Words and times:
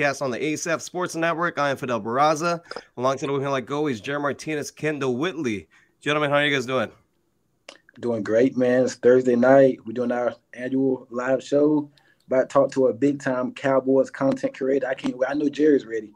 podcast 0.00 0.22
on 0.22 0.30
the 0.30 0.38
ASAP 0.38 0.80
Sports 0.80 1.14
Network. 1.14 1.58
I 1.58 1.70
am 1.70 1.76
Fidel 1.76 2.00
Barraza. 2.00 2.60
Alongside 2.96 3.30
with 3.30 3.42
me, 3.42 3.48
like 3.48 3.70
always, 3.70 4.00
Jerry 4.00 4.20
Martinez, 4.20 4.70
Kendall 4.70 5.16
Whitley. 5.16 5.68
Gentlemen, 6.00 6.30
how 6.30 6.36
are 6.36 6.46
you 6.46 6.54
guys 6.54 6.64
doing? 6.64 6.90
Doing 7.98 8.22
great, 8.22 8.56
man. 8.56 8.84
It's 8.84 8.94
Thursday 8.94 9.36
night. 9.36 9.78
We're 9.84 9.92
doing 9.92 10.12
our 10.12 10.34
annual 10.54 11.06
live 11.10 11.42
show. 11.42 11.90
About 12.26 12.42
to 12.42 12.46
talk 12.46 12.72
to 12.72 12.86
a 12.86 12.94
big 12.94 13.20
time 13.20 13.52
Cowboys 13.52 14.10
content 14.10 14.56
creator. 14.56 14.86
I 14.86 14.94
can't 14.94 15.18
wait. 15.18 15.28
I 15.28 15.34
know 15.34 15.50
Jerry's 15.50 15.84
ready. 15.84 16.12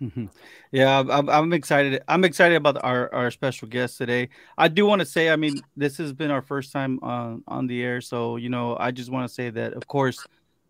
yeah, 0.70 1.00
I'm, 1.00 1.28
I'm 1.28 1.52
excited. 1.52 2.02
I'm 2.06 2.24
excited 2.24 2.54
about 2.54 2.84
our, 2.84 3.12
our 3.12 3.30
special 3.32 3.66
guest 3.66 3.98
today. 3.98 4.28
I 4.56 4.68
do 4.68 4.86
want 4.86 5.00
to 5.00 5.06
say, 5.06 5.30
I 5.30 5.36
mean, 5.36 5.60
this 5.76 5.96
has 5.98 6.12
been 6.12 6.30
our 6.30 6.42
first 6.42 6.72
time 6.72 7.00
on 7.02 7.42
on 7.48 7.66
the 7.66 7.82
air, 7.82 8.00
so 8.00 8.36
you 8.36 8.48
know, 8.48 8.76
I 8.78 8.90
just 8.90 9.10
want 9.10 9.26
to 9.26 9.32
say 9.32 9.50
that, 9.50 9.72
of 9.74 9.86
course, 9.86 10.24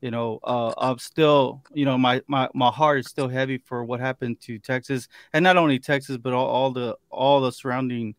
you 0.05 0.11
know, 0.11 0.39
uh, 0.45 0.71
I'm 0.77 0.99
still, 0.99 1.63
you 1.73 1.87
know, 1.87 1.97
my 1.97 2.21
my 2.27 2.51
my 2.53 2.69
heart 2.69 2.99
is 2.99 3.07
still 3.07 3.27
heavy 3.27 3.57
for 3.57 3.83
what 3.87 4.01
happened 4.01 4.39
to 4.43 4.59
Texas, 4.59 5.09
and 5.33 5.43
not 5.43 5.57
only 5.57 5.79
Texas, 5.79 6.19
but 6.19 6.35
all, 6.35 6.47
all 6.47 6.73
the 6.73 6.99
all 7.09 7.41
the 7.41 7.51
surrounding, 7.51 8.15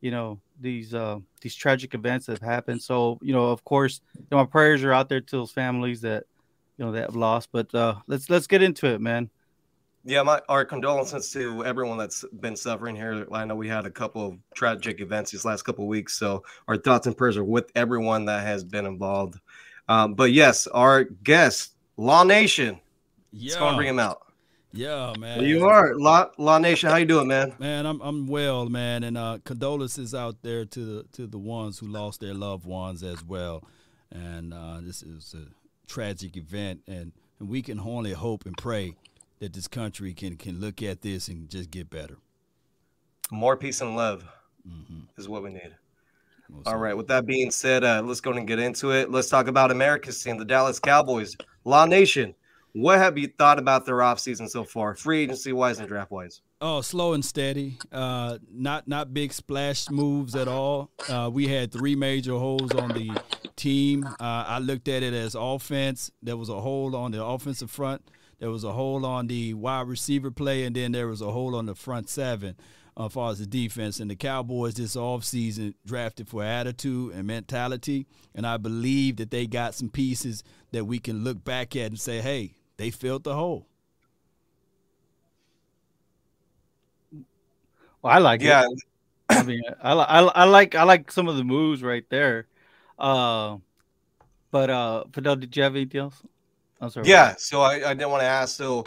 you 0.00 0.10
know, 0.10 0.40
these 0.60 0.94
uh 0.94 1.20
these 1.40 1.54
tragic 1.54 1.94
events 1.94 2.26
that 2.26 2.40
have 2.40 2.50
happened. 2.50 2.82
So, 2.82 3.20
you 3.22 3.32
know, 3.32 3.50
of 3.50 3.62
course, 3.62 4.00
you 4.16 4.26
know, 4.32 4.38
my 4.38 4.46
prayers 4.46 4.82
are 4.82 4.92
out 4.92 5.08
there 5.08 5.20
to 5.20 5.36
those 5.36 5.52
families 5.52 6.00
that, 6.00 6.24
you 6.76 6.84
know, 6.84 6.90
that 6.90 7.02
have 7.02 7.14
lost. 7.14 7.50
But 7.52 7.72
uh, 7.72 7.94
let's 8.08 8.28
let's 8.28 8.48
get 8.48 8.60
into 8.60 8.88
it, 8.88 9.00
man. 9.00 9.30
Yeah, 10.04 10.22
my 10.24 10.40
our 10.48 10.64
condolences 10.64 11.30
to 11.34 11.64
everyone 11.64 11.98
that's 11.98 12.24
been 12.40 12.56
suffering 12.56 12.96
here. 12.96 13.28
I 13.30 13.44
know 13.44 13.54
we 13.54 13.68
had 13.68 13.86
a 13.86 13.90
couple 13.92 14.26
of 14.26 14.38
tragic 14.56 15.00
events 15.00 15.30
these 15.30 15.44
last 15.44 15.62
couple 15.62 15.84
of 15.84 15.88
weeks, 15.88 16.18
so 16.18 16.42
our 16.66 16.76
thoughts 16.76 17.06
and 17.06 17.16
prayers 17.16 17.36
are 17.36 17.44
with 17.44 17.70
everyone 17.76 18.24
that 18.24 18.44
has 18.44 18.64
been 18.64 18.86
involved. 18.86 19.38
Um, 19.88 20.14
but 20.14 20.32
yes, 20.32 20.66
our 20.66 21.04
guest, 21.04 21.72
Law 21.96 22.24
Nation. 22.24 22.80
Yeah, 23.32 23.50
let's 23.50 23.56
go 23.56 23.68
and 23.68 23.76
bring 23.76 23.88
him 23.88 23.98
out. 23.98 24.22
Yeah, 24.72 25.14
man. 25.18 25.38
Well, 25.38 25.46
you 25.46 25.66
are 25.66 25.94
Law, 25.94 26.30
Law 26.36 26.58
Nation. 26.58 26.90
How 26.90 26.96
you 26.96 27.06
doing, 27.06 27.26
man? 27.26 27.54
Man, 27.58 27.86
I'm 27.86 28.00
I'm 28.00 28.26
well, 28.26 28.68
man, 28.68 29.02
and 29.02 29.16
uh, 29.16 29.38
condolences 29.44 30.14
out 30.14 30.42
there 30.42 30.64
to 30.66 30.80
the 30.84 31.02
to 31.12 31.26
the 31.26 31.38
ones 31.38 31.78
who 31.78 31.86
lost 31.86 32.20
their 32.20 32.34
loved 32.34 32.66
ones 32.66 33.02
as 33.02 33.24
well. 33.24 33.64
And 34.10 34.52
uh, 34.52 34.78
this 34.82 35.02
is 35.02 35.34
a 35.34 35.46
tragic 35.86 36.36
event, 36.36 36.82
and, 36.86 37.12
and 37.38 37.48
we 37.48 37.62
can 37.62 37.80
only 37.80 38.12
hope 38.12 38.46
and 38.46 38.56
pray 38.56 38.94
that 39.40 39.52
this 39.52 39.68
country 39.68 40.12
can 40.12 40.36
can 40.36 40.60
look 40.60 40.82
at 40.82 41.02
this 41.02 41.28
and 41.28 41.48
just 41.48 41.70
get 41.70 41.88
better. 41.88 42.18
More 43.30 43.56
peace 43.56 43.80
and 43.80 43.96
love 43.96 44.24
mm-hmm. 44.66 45.00
is 45.16 45.28
what 45.28 45.42
we 45.42 45.50
need. 45.50 45.74
Most 46.50 46.66
All 46.66 46.76
right. 46.76 46.96
With 46.96 47.08
that 47.08 47.26
being 47.26 47.50
said, 47.50 47.84
uh, 47.84 48.02
let's 48.04 48.20
go 48.20 48.32
and 48.32 48.46
get 48.46 48.58
into 48.58 48.90
it. 48.90 49.10
Let's 49.10 49.28
talk 49.28 49.48
about 49.48 49.70
America's 49.70 50.22
team, 50.22 50.38
the 50.38 50.44
Dallas 50.44 50.78
Cowboys, 50.78 51.36
Law 51.64 51.84
Nation. 51.84 52.34
What 52.72 52.98
have 52.98 53.18
you 53.18 53.28
thought 53.38 53.58
about 53.58 53.86
their 53.86 53.96
offseason 53.96 54.48
so 54.48 54.62
far, 54.62 54.94
free 54.94 55.22
agency 55.22 55.52
wise 55.52 55.78
and 55.78 55.88
draft 55.88 56.10
wise? 56.10 56.42
Oh, 56.60 56.80
slow 56.80 57.12
and 57.12 57.24
steady. 57.24 57.78
Uh, 57.92 58.38
not 58.52 58.88
not 58.88 59.14
big 59.14 59.32
splash 59.32 59.88
moves 59.90 60.34
at 60.34 60.48
all. 60.48 60.90
Uh, 61.08 61.30
we 61.32 61.48
had 61.48 61.72
three 61.72 61.96
major 61.96 62.32
holes 62.32 62.74
on 62.74 62.90
the 62.90 63.10
team. 63.56 64.04
Uh, 64.04 64.14
I 64.20 64.58
looked 64.58 64.88
at 64.88 65.02
it 65.02 65.14
as 65.14 65.34
offense. 65.34 66.10
There 66.22 66.36
was 66.36 66.48
a 66.48 66.60
hole 66.60 66.94
on 66.96 67.12
the 67.12 67.24
offensive 67.24 67.70
front. 67.70 68.02
There 68.38 68.50
was 68.50 68.64
a 68.64 68.72
hole 68.72 69.04
on 69.04 69.26
the 69.26 69.54
wide 69.54 69.88
receiver 69.88 70.30
play, 70.30 70.64
and 70.64 70.76
then 70.76 70.92
there 70.92 71.08
was 71.08 71.20
a 71.20 71.30
hole 71.30 71.56
on 71.56 71.66
the 71.66 71.74
front 71.74 72.08
seven 72.08 72.56
uh, 72.98 73.06
as 73.06 73.12
far 73.12 73.30
as 73.30 73.38
the 73.38 73.46
defense. 73.46 74.00
And 74.00 74.10
the 74.10 74.16
Cowboys 74.16 74.74
this 74.74 74.96
offseason 74.96 75.74
drafted 75.86 76.28
for 76.28 76.42
attitude 76.42 77.14
and 77.14 77.26
mentality. 77.26 78.06
And 78.34 78.46
I 78.46 78.56
believe 78.56 79.16
that 79.16 79.30
they 79.30 79.46
got 79.46 79.74
some 79.74 79.88
pieces 79.88 80.42
that 80.72 80.84
we 80.84 80.98
can 80.98 81.24
look 81.24 81.44
back 81.44 81.76
at 81.76 81.90
and 81.90 82.00
say, 82.00 82.20
hey, 82.20 82.54
they 82.76 82.90
filled 82.90 83.24
the 83.24 83.34
hole. 83.34 83.66
Well, 88.02 88.12
I 88.12 88.18
like 88.18 88.42
yeah. 88.42 88.64
it. 88.64 88.82
I 89.30 89.42
mean, 89.42 89.62
I, 89.82 89.92
I, 89.92 90.20
I 90.20 90.44
like 90.44 90.74
I 90.74 90.84
like 90.84 91.12
some 91.12 91.28
of 91.28 91.36
the 91.36 91.44
moves 91.44 91.82
right 91.82 92.04
there. 92.08 92.46
Uh, 92.98 93.58
but 94.50 94.70
uh, 94.70 95.04
Fidel, 95.12 95.36
did 95.36 95.56
you 95.56 95.62
have 95.62 95.76
anything 95.76 96.00
else? 96.00 96.22
I'm 96.80 96.90
sorry. 96.90 97.08
Yeah, 97.08 97.34
so 97.36 97.60
I, 97.60 97.90
I 97.90 97.94
didn't 97.94 98.10
want 98.10 98.22
to 98.22 98.26
ask. 98.26 98.56
So 98.56 98.84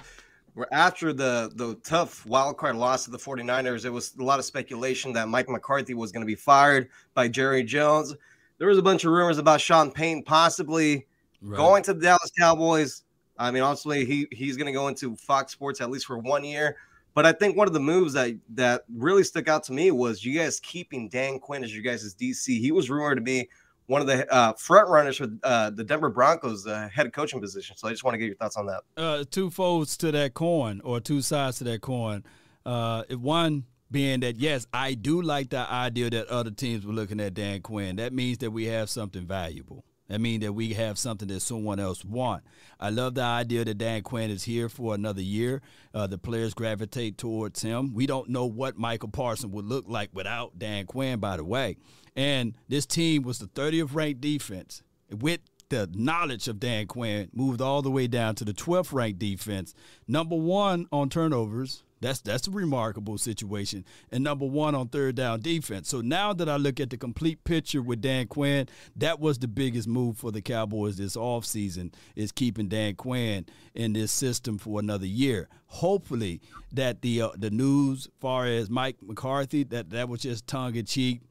after 0.72 1.14
the 1.14 1.52
the 1.56 1.76
tough 1.84 2.26
wild 2.26 2.58
card 2.58 2.76
loss 2.76 3.06
to 3.06 3.12
the 3.12 3.18
49ers, 3.18 3.82
there 3.84 3.92
was 3.92 4.14
a 4.20 4.24
lot 4.24 4.40
of 4.40 4.46
speculation 4.46 5.14
that 5.14 5.28
Mike 5.28 5.50
McCarthy 5.50 5.94
was 5.94 6.12
going 6.12 6.22
to 6.22 6.28
be 6.28 6.36
fired 6.36 6.90
by 7.14 7.28
Jerry 7.28 7.64
Jones. 7.64 8.16
There 8.58 8.68
was 8.68 8.78
a 8.78 8.84
bunch 8.84 9.06
of 9.06 9.12
rumors 9.12 9.38
about 9.38 9.62
Sean 9.62 9.92
Payton 9.92 10.24
possibly 10.24 11.08
right. 11.42 11.58
going 11.58 11.84
to 11.84 11.94
the 11.94 12.02
Dallas 12.02 12.32
Cowboys. 12.38 13.04
I 13.38 13.52
mean, 13.52 13.64
honestly, 13.64 14.06
he 14.06 14.28
he's 14.32 14.58
going 14.58 14.68
to 14.68 14.74
go 14.74 14.88
into 14.88 15.16
Fox 15.16 15.52
Sports 15.52 15.82
at 15.82 15.90
least 15.90 16.06
for 16.06 16.18
one 16.18 16.44
year. 16.44 16.78
But 17.14 17.26
I 17.26 17.34
think 17.34 17.58
one 17.58 17.68
of 17.68 17.74
the 17.74 17.80
moves 17.80 18.14
that 18.14 18.36
that 18.50 18.84
really 18.94 19.24
stuck 19.24 19.48
out 19.48 19.64
to 19.66 19.74
me 19.74 19.92
was 19.92 20.24
you 20.24 20.38
guys 20.38 20.60
keeping 20.60 21.10
Dan 21.10 21.40
Quinn 21.40 21.64
as 21.64 21.74
your 21.74 21.84
guys' 21.84 22.16
DC. 22.16 22.60
He 22.60 22.72
was 22.72 22.90
rumored 22.90 23.18
to 23.18 23.22
be 23.22 23.50
one 23.88 24.02
of 24.02 24.08
the 24.08 24.32
uh, 24.34 24.54
front 24.54 24.90
runners 24.90 25.18
for 25.18 25.28
uh, 25.44 25.70
the 25.70 25.84
Denver 25.84 26.10
Broncos 26.10 26.66
uh, 26.66 26.88
head 26.94 27.12
coaching 27.14 27.42
position. 27.42 27.76
So 27.78 27.88
I 27.88 27.92
just 27.92 28.04
want 28.04 28.14
to 28.14 28.18
get 28.18 28.26
your 28.26 28.36
thoughts 28.36 28.56
on 28.56 28.68
that. 28.68 28.82
Uh, 28.96 29.24
two 29.30 29.50
folds 29.50 29.98
to 29.98 30.12
that 30.12 30.34
coin, 30.34 30.82
or 30.84 31.00
two 31.00 31.22
sides 31.22 31.58
to 31.60 31.64
that 31.66 31.82
coin. 31.82 32.24
Uh, 32.66 33.04
one 33.10 33.66
being 33.90 34.22
that 34.22 34.38
yes, 34.38 34.66
I 34.74 34.94
do 34.94 35.22
like 35.22 35.50
the 35.50 35.70
idea 35.70 36.10
that 36.12 36.28
other 36.28 36.52
teams 36.52 36.86
were 36.86 36.94
looking 36.94 37.20
at 37.20 37.34
Dan 37.34 37.62
Quinn. 37.62 37.98
That 37.98 38.14
means 38.14 38.38
that 38.40 38.52
we 38.52 38.66
have 38.66 38.90
something 38.90 39.26
valuable. 39.26 39.84
That 40.12 40.20
means 40.20 40.44
that 40.44 40.52
we 40.52 40.74
have 40.74 41.00
something 41.00 41.30
that 41.30 41.40
someone 41.40 41.80
else 41.80 42.04
want. 42.04 42.44
I 42.82 42.90
love 42.90 43.16
the 43.16 43.22
idea 43.22 43.64
that 43.64 43.78
Dan 43.78 44.02
Quinn 44.02 44.30
is 44.30 44.44
here 44.44 44.68
for 44.68 44.94
another 44.94 45.22
year. 45.22 45.62
Uh, 45.94 46.06
the 46.06 46.18
players 46.18 46.54
gravitate 46.54 47.18
towards 47.18 47.62
him. 47.62 47.94
We 47.94 48.08
don't 48.08 48.28
know 48.28 48.46
what 48.46 48.78
Micah 48.78 49.08
Parsons 49.08 49.54
would 49.54 49.64
look 49.64 49.86
like 49.88 50.10
without 50.12 50.60
Dan 50.60 50.86
Quinn, 50.86 51.22
by 51.22 51.38
the 51.38 51.46
way. 51.46 51.78
And 52.14 52.58
this 52.68 52.86
team 52.86 53.24
was 53.24 53.40
the 53.40 53.48
30th 53.48 53.96
ranked 53.96 54.20
defense 54.20 54.84
with 55.10 55.40
the 55.70 55.90
knowledge 55.94 56.50
of 56.50 56.60
Dan 56.60 56.88
Quinn, 56.88 57.30
moved 57.32 57.62
all 57.62 57.82
the 57.82 57.90
way 57.90 58.08
down 58.08 58.36
to 58.36 58.44
the 58.44 58.54
12th 58.54 58.92
ranked 58.92 59.20
defense, 59.20 59.74
number 60.10 60.36
one 60.36 60.88
on 60.92 61.08
turnovers. 61.08 61.84
That's 62.02 62.20
that's 62.20 62.48
a 62.48 62.52
remarkable 62.52 63.18
situation. 63.18 63.86
And 64.12 64.24
number 64.24 64.46
one 64.46 64.76
on 64.76 64.90
third 64.90 65.16
down 65.16 65.42
defense. 65.42 65.88
So 65.88 66.02
now 66.02 66.34
that 66.34 66.50
I 66.50 66.58
look 66.58 66.80
at 66.80 66.90
the 66.90 66.98
complete 66.98 67.44
picture 67.44 67.82
with 67.82 68.02
Dan 68.02 68.28
Quinn, 68.28 68.68
that 68.96 69.20
was 69.20 69.38
the 69.38 69.48
biggest 69.48 69.88
move 69.88 70.18
for 70.18 70.32
the 70.32 70.42
Cowboys 70.42 70.98
this 70.98 71.16
offseason 71.16 71.94
is 72.16 72.32
keeping 72.32 72.68
Dan 72.68 72.96
Quinn 72.96 73.46
in 73.76 73.94
this 73.94 74.12
system 74.12 74.58
for 74.58 74.80
another 74.80 75.06
year. 75.06 75.48
Hopefully 75.68 76.42
that 76.72 77.02
the 77.02 77.22
uh, 77.22 77.30
the 77.38 77.52
news 77.52 78.10
far 78.20 78.48
as 78.48 78.70
Mike 78.70 78.98
McCarthy, 79.02 79.64
that 79.66 79.92
that 79.92 80.10
was 80.10 80.22
just 80.22 80.48
tongue 80.48 80.76
in 80.76 80.86
cheek 80.86 81.22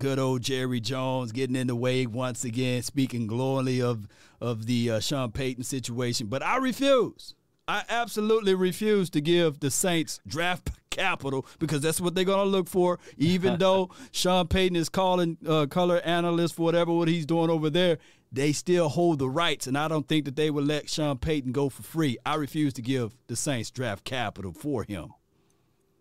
good 0.00 0.18
old 0.20 0.42
Jerry 0.42 0.80
Jones 0.80 1.32
getting 1.32 1.56
in 1.56 1.66
the 1.66 1.74
way 1.74 2.06
once 2.06 2.44
again, 2.44 2.82
speaking 2.82 3.26
glowingly 3.26 3.82
of 3.82 4.08
of 4.40 4.66
the 4.66 4.92
uh, 4.92 5.00
Sean 5.00 5.32
Payton 5.32 5.64
situation. 5.64 6.28
But 6.28 6.42
I 6.42 6.56
refuse. 6.56 7.34
I 7.68 7.84
absolutely 7.90 8.54
refuse 8.54 9.10
to 9.10 9.20
give 9.20 9.60
the 9.60 9.70
Saints 9.70 10.20
draft 10.26 10.70
capital 10.90 11.46
because 11.58 11.82
that's 11.82 12.00
what 12.00 12.14
they're 12.14 12.24
going 12.24 12.46
to 12.46 12.50
look 12.50 12.66
for. 12.66 12.98
Even 13.18 13.58
though 13.58 13.90
Sean 14.10 14.48
Payton 14.48 14.74
is 14.74 14.88
calling 14.88 15.36
uh, 15.46 15.66
color 15.66 16.00
analyst 16.00 16.54
for 16.54 16.62
whatever 16.62 16.92
what 16.92 17.08
he's 17.08 17.26
doing 17.26 17.50
over 17.50 17.68
there, 17.68 17.98
they 18.32 18.52
still 18.52 18.88
hold 18.88 19.18
the 19.18 19.28
rights, 19.28 19.66
and 19.66 19.76
I 19.76 19.88
don't 19.88 20.06
think 20.06 20.26
that 20.26 20.36
they 20.36 20.50
would 20.50 20.66
let 20.66 20.88
Sean 20.90 21.18
Payton 21.18 21.52
go 21.52 21.68
for 21.68 21.82
free. 21.82 22.18
I 22.26 22.34
refuse 22.34 22.72
to 22.74 22.82
give 22.82 23.14
the 23.26 23.36
Saints 23.36 23.70
draft 23.70 24.04
capital 24.04 24.52
for 24.52 24.84
him. 24.84 25.12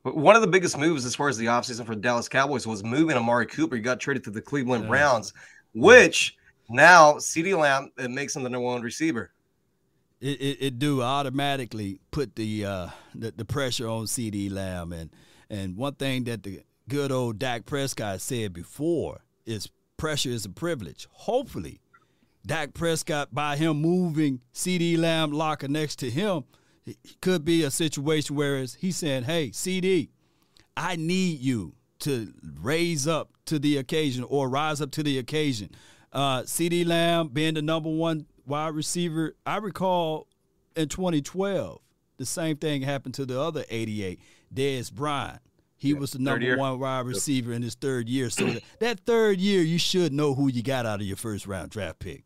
One 0.03 0.35
of 0.35 0.41
the 0.41 0.47
biggest 0.47 0.77
moves 0.77 1.06
as 1.06 1.16
far 1.16 1.27
as 1.27 1.38
the 1.38 1.47
offseason 1.47 1.85
for 1.85 1.95
the 1.95 2.01
Dallas 2.01 2.29
Cowboys 2.29 2.66
was 2.66 2.83
moving 2.83 3.17
Amari 3.17 3.45
Cooper. 3.45 3.75
He 3.75 3.81
got 3.81 4.00
traded 4.00 4.23
to 4.25 4.31
the 4.31 4.41
Cleveland 4.41 4.85
yeah. 4.85 4.89
Browns, 4.89 5.33
which 5.73 6.38
now 6.69 7.13
CeeDee 7.13 7.57
Lamb 7.57 7.91
it 7.97 8.09
makes 8.09 8.35
him 8.35 8.44
the 8.44 8.50
number 8.50 8.66
one 8.66 8.81
receiver. 8.81 9.31
It, 10.19 10.41
it, 10.41 10.57
it 10.59 10.79
do 10.79 11.01
automatically 11.01 12.00
put 12.09 12.35
the, 12.35 12.66
uh, 12.66 12.88
the 13.13 13.31
the 13.31 13.45
pressure 13.45 13.88
on 13.88 14.06
CeeDee 14.06 14.51
Lamb 14.51 14.92
and 14.92 15.12
and 15.50 15.77
one 15.77 15.94
thing 15.94 16.24
that 16.25 16.44
the 16.44 16.62
good 16.89 17.12
old 17.12 17.38
Dak 17.38 17.65
Prescott 17.65 18.21
said 18.21 18.53
before 18.53 19.21
is 19.45 19.69
pressure 19.97 20.30
is 20.30 20.45
a 20.45 20.50
privilege. 20.50 21.07
Hopefully, 21.12 21.81
Dak 22.45 22.74
Prescott 22.74 23.33
by 23.33 23.57
him 23.57 23.81
moving 23.81 24.42
CeeDee 24.53 24.97
Lamb 24.97 25.31
locker 25.31 25.68
next 25.68 25.97
to 25.97 26.09
him 26.09 26.45
could 27.21 27.44
be 27.44 27.63
a 27.63 27.71
situation 27.71 28.36
where 28.36 28.65
he's 28.80 28.97
saying, 28.97 29.24
hey, 29.24 29.50
CeeDee, 29.50 30.09
I 30.75 30.95
need 30.95 31.39
you 31.39 31.74
to 32.00 32.33
raise 32.62 33.07
up 33.07 33.31
to 33.45 33.59
the 33.59 33.77
occasion 33.77 34.24
or 34.24 34.50
rise 34.50 34.81
up 34.81 34.92
to 34.92 35.03
the 35.03 35.18
occasion. 35.18 35.71
Uh, 36.13 36.44
CeeDee 36.44 36.86
Lamb 36.86 37.30
being 37.30 37.56
the 37.56 37.62
number 37.62 37.89
one 37.89 38.25
wide 38.47 38.73
receiver, 38.73 39.35
I 39.45 39.57
recall 39.57 40.27
in 40.75 40.89
2012, 40.89 41.79
the 42.17 42.25
same 42.25 42.57
thing 42.57 42.81
happened 42.81 43.13
to 43.15 43.25
the 43.25 43.39
other 43.39 43.65
88, 43.69 44.19
Dez 44.53 44.91
Bryant. 44.91 45.41
He 45.75 45.89
yeah, 45.89 45.99
was 45.99 46.11
the 46.11 46.19
number 46.19 46.57
one 46.57 46.79
wide 46.79 47.05
receiver 47.05 47.53
in 47.53 47.61
his 47.61 47.75
third 47.75 48.09
year. 48.09 48.31
So 48.31 48.45
that, 48.45 48.63
that 48.79 48.99
third 49.01 49.39
year, 49.39 49.61
you 49.61 49.77
should 49.77 50.11
know 50.11 50.33
who 50.33 50.47
you 50.47 50.63
got 50.63 50.88
out 50.88 51.01
of 51.01 51.05
your 51.05 51.17
first 51.17 51.45
round 51.45 51.69
draft 51.69 51.99
pick. 51.99 52.23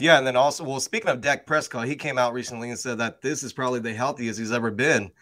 Yeah, 0.00 0.18
and 0.18 0.26
then 0.26 0.34
also, 0.34 0.64
well, 0.64 0.80
speaking 0.80 1.10
of 1.10 1.20
Dak 1.20 1.46
Prescott, 1.46 1.86
he 1.86 1.94
came 1.94 2.18
out 2.18 2.32
recently 2.32 2.70
and 2.70 2.78
said 2.78 2.98
that 2.98 3.20
this 3.20 3.42
is 3.42 3.52
probably 3.52 3.80
the 3.80 3.92
healthiest 3.92 4.38
he's 4.38 4.50
ever 4.50 4.70
been. 4.70 5.12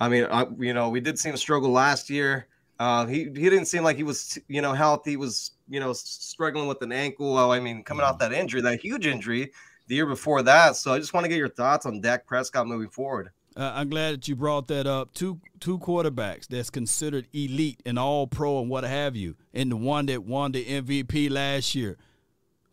I 0.00 0.08
mean, 0.08 0.24
I, 0.24 0.46
you 0.58 0.74
know, 0.74 0.88
we 0.88 1.00
did 1.00 1.18
see 1.18 1.28
him 1.28 1.36
struggle 1.36 1.70
last 1.70 2.10
year. 2.10 2.48
Uh, 2.78 3.06
he 3.06 3.24
he 3.24 3.28
didn't 3.30 3.66
seem 3.66 3.82
like 3.82 3.96
he 3.96 4.02
was, 4.02 4.38
you 4.48 4.60
know, 4.60 4.72
healthy. 4.72 5.10
He 5.10 5.16
was, 5.16 5.52
you 5.68 5.80
know, 5.80 5.92
struggling 5.92 6.66
with 6.66 6.82
an 6.82 6.92
ankle. 6.92 7.34
Well, 7.34 7.52
I 7.52 7.60
mean, 7.60 7.84
coming 7.84 8.04
off 8.04 8.18
that 8.18 8.32
injury, 8.32 8.60
that 8.62 8.80
huge 8.80 9.06
injury 9.06 9.52
the 9.86 9.94
year 9.94 10.06
before 10.06 10.42
that. 10.42 10.76
So 10.76 10.92
I 10.92 10.98
just 10.98 11.14
want 11.14 11.24
to 11.24 11.28
get 11.28 11.38
your 11.38 11.48
thoughts 11.48 11.86
on 11.86 12.00
Dak 12.00 12.26
Prescott 12.26 12.66
moving 12.66 12.88
forward. 12.88 13.30
Uh, 13.56 13.72
I'm 13.74 13.90
glad 13.90 14.14
that 14.14 14.28
you 14.28 14.36
brought 14.36 14.68
that 14.68 14.86
up. 14.86 15.12
Two 15.12 15.40
two 15.60 15.78
quarterbacks 15.78 16.48
that's 16.48 16.70
considered 16.70 17.28
elite 17.32 17.82
and 17.84 17.98
all 17.98 18.26
pro 18.26 18.60
and 18.60 18.70
what 18.70 18.84
have 18.84 19.14
you, 19.14 19.36
and 19.52 19.70
the 19.70 19.76
one 19.76 20.06
that 20.06 20.24
won 20.24 20.52
the 20.52 20.64
MVP 20.64 21.30
last 21.30 21.74
year. 21.74 21.98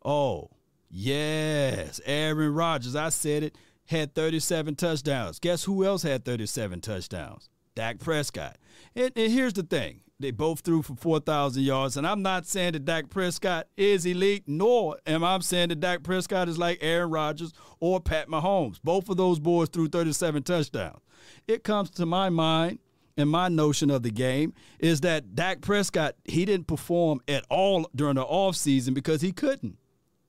Oh, 0.04 0.50
yes, 0.90 2.00
Aaron 2.06 2.54
Rodgers. 2.54 2.96
I 2.96 3.10
said 3.10 3.44
it 3.44 3.58
had 3.86 4.16
37 4.16 4.76
touchdowns. 4.76 5.40
Guess 5.40 5.66
who 5.66 5.84
else 5.84 6.04
had 6.04 6.24
37 6.24 6.80
touchdowns? 6.80 7.50
Dak 7.80 8.00
Prescott. 8.00 8.58
And, 8.94 9.14
and 9.16 9.32
here's 9.32 9.54
the 9.54 9.64
thing 9.64 10.02
they 10.20 10.32
both 10.32 10.60
threw 10.60 10.82
for 10.82 10.96
4,000 10.96 11.64
yards. 11.64 11.96
And 11.96 12.06
I'm 12.06 12.22
not 12.22 12.46
saying 12.46 12.74
that 12.74 12.84
Dak 12.84 13.10
Prescott 13.10 13.68
is 13.78 14.06
elite, 14.06 14.44
nor 14.48 14.98
am 15.08 15.24
I 15.24 15.40
saying 15.40 15.70
that 15.70 15.80
Dak 15.80 16.04
Prescott 16.04 16.50
is 16.50 16.58
like 16.58 16.80
Aaron 16.82 17.10
Rodgers 17.10 17.54
or 17.80 18.02
Pat 18.02 18.28
Mahomes. 18.28 18.82
Both 18.84 19.08
of 19.08 19.16
those 19.16 19.40
boys 19.40 19.70
threw 19.70 19.88
37 19.88 20.44
touchdowns. 20.44 21.00
It 21.48 21.64
comes 21.64 21.90
to 21.92 22.06
my 22.06 22.28
mind 22.28 22.80
and 23.16 23.30
my 23.30 23.48
notion 23.48 23.90
of 23.90 24.04
the 24.04 24.12
game 24.12 24.54
is 24.80 25.00
that 25.00 25.34
Dak 25.34 25.62
Prescott, 25.62 26.16
he 26.26 26.44
didn't 26.44 26.68
perform 26.68 27.22
at 27.30 27.46
all 27.50 27.90
during 27.96 28.16
the 28.16 28.26
offseason 28.26 28.94
because 28.94 29.22
he 29.22 29.32
couldn't. 29.32 29.78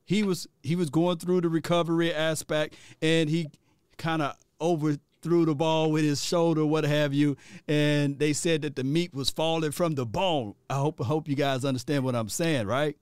He 0.05 0.23
was 0.23 0.47
he 0.63 0.77
was 0.77 0.89
going 0.89 1.19
through 1.19 1.41
the 1.41 1.49
recovery 1.49 2.15
aspect 2.15 2.77
and 3.03 3.29
he 3.29 3.49
kind 3.99 4.23
of 4.23 4.37
over 4.61 4.99
threw 5.23 5.45
the 5.45 5.55
ball 5.55 5.91
with 5.91 6.05
his 6.05 6.23
shoulder, 6.25 6.65
what 6.65 6.85
have 6.85 7.13
you, 7.13 7.37
and 7.69 8.19
they 8.19 8.33
said 8.33 8.63
that 8.63 8.77
the 8.77 8.85
meat 8.85 9.15
was 9.15 9.31
falling 9.31 9.73
from 9.73 9.95
the 9.95 10.07
bone. 10.07 10.55
I 10.69 10.75
hope 10.75 11.01
I 11.01 11.05
hope 11.05 11.29
you 11.29 11.37
guys 11.37 11.65
understand 11.65 12.05
what 12.05 12.15
I'm 12.15 12.29
saying, 12.29 12.67
right? 12.67 12.97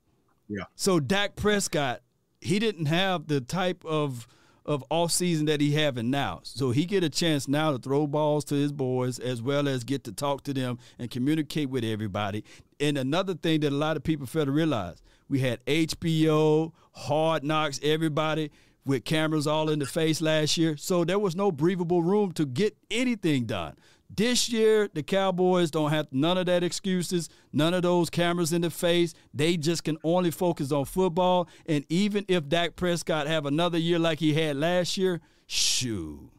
Yeah. 0.48 0.64
So 0.74 1.00
Dak 1.00 1.36
Prescott, 1.36 2.00
he 2.40 2.58
didn't 2.58 2.86
have 2.86 3.26
the 3.26 3.40
type 3.40 3.84
of 3.84 4.26
of 4.68 4.84
off 4.90 5.10
season 5.10 5.46
that 5.46 5.62
he 5.62 5.72
having 5.72 6.10
now. 6.10 6.40
So 6.42 6.72
he 6.72 6.84
get 6.84 7.02
a 7.02 7.08
chance 7.08 7.48
now 7.48 7.72
to 7.72 7.78
throw 7.78 8.06
balls 8.06 8.44
to 8.46 8.54
his 8.54 8.70
boys 8.70 9.18
as 9.18 9.40
well 9.40 9.66
as 9.66 9.82
get 9.82 10.04
to 10.04 10.12
talk 10.12 10.44
to 10.44 10.52
them 10.52 10.78
and 10.98 11.10
communicate 11.10 11.70
with 11.70 11.84
everybody. 11.84 12.44
And 12.78 12.98
another 12.98 13.32
thing 13.32 13.60
that 13.60 13.72
a 13.72 13.76
lot 13.76 13.96
of 13.96 14.04
people 14.04 14.26
fail 14.26 14.44
to 14.44 14.52
realize, 14.52 15.00
we 15.26 15.40
had 15.40 15.64
HBO, 15.64 16.72
Hard 16.92 17.44
Knocks, 17.44 17.80
everybody 17.82 18.50
with 18.88 19.04
cameras 19.04 19.46
all 19.46 19.68
in 19.68 19.78
the 19.78 19.86
face 19.86 20.22
last 20.22 20.56
year. 20.56 20.74
So 20.78 21.04
there 21.04 21.18
was 21.18 21.36
no 21.36 21.52
breathable 21.52 22.02
room 22.02 22.32
to 22.32 22.46
get 22.46 22.74
anything 22.90 23.44
done. 23.44 23.76
This 24.08 24.48
year, 24.48 24.88
the 24.92 25.02
Cowboys 25.02 25.70
don't 25.70 25.90
have 25.90 26.08
none 26.10 26.38
of 26.38 26.46
that 26.46 26.64
excuses, 26.64 27.28
none 27.52 27.74
of 27.74 27.82
those 27.82 28.08
cameras 28.08 28.50
in 28.50 28.62
the 28.62 28.70
face. 28.70 29.12
They 29.34 29.58
just 29.58 29.84
can 29.84 29.98
only 30.02 30.30
focus 30.30 30.72
on 30.72 30.86
football. 30.86 31.50
And 31.66 31.84
even 31.90 32.24
if 32.28 32.48
Dak 32.48 32.76
Prescott 32.76 33.26
have 33.26 33.44
another 33.44 33.76
year 33.76 33.98
like 33.98 34.20
he 34.20 34.32
had 34.32 34.56
last 34.56 34.96
year, 34.96 35.20
shoo. 35.46 36.30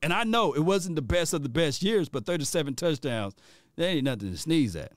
And 0.00 0.12
I 0.12 0.22
know 0.22 0.52
it 0.52 0.60
wasn't 0.60 0.94
the 0.94 1.02
best 1.02 1.34
of 1.34 1.42
the 1.42 1.48
best 1.48 1.82
years, 1.82 2.08
but 2.08 2.24
37 2.24 2.74
touchdowns, 2.74 3.34
that 3.74 3.86
ain't 3.86 4.04
nothing 4.04 4.30
to 4.30 4.38
sneeze 4.38 4.76
at. 4.76 4.92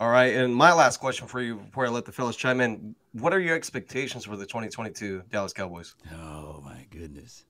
All 0.00 0.08
right, 0.08 0.32
and 0.32 0.54
my 0.54 0.72
last 0.72 1.00
question 1.00 1.26
for 1.26 1.42
you 1.42 1.56
before 1.56 1.84
I 1.84 1.88
let 1.88 2.04
the 2.04 2.12
fellas 2.12 2.36
chime 2.36 2.60
in: 2.60 2.94
What 3.20 3.32
are 3.32 3.40
your 3.40 3.56
expectations 3.56 4.24
for 4.24 4.36
the 4.36 4.46
2022 4.46 5.24
Dallas 5.30 5.52
Cowboys? 5.52 5.94
Oh 6.12 6.60
my 6.64 6.86
goodness! 6.90 7.44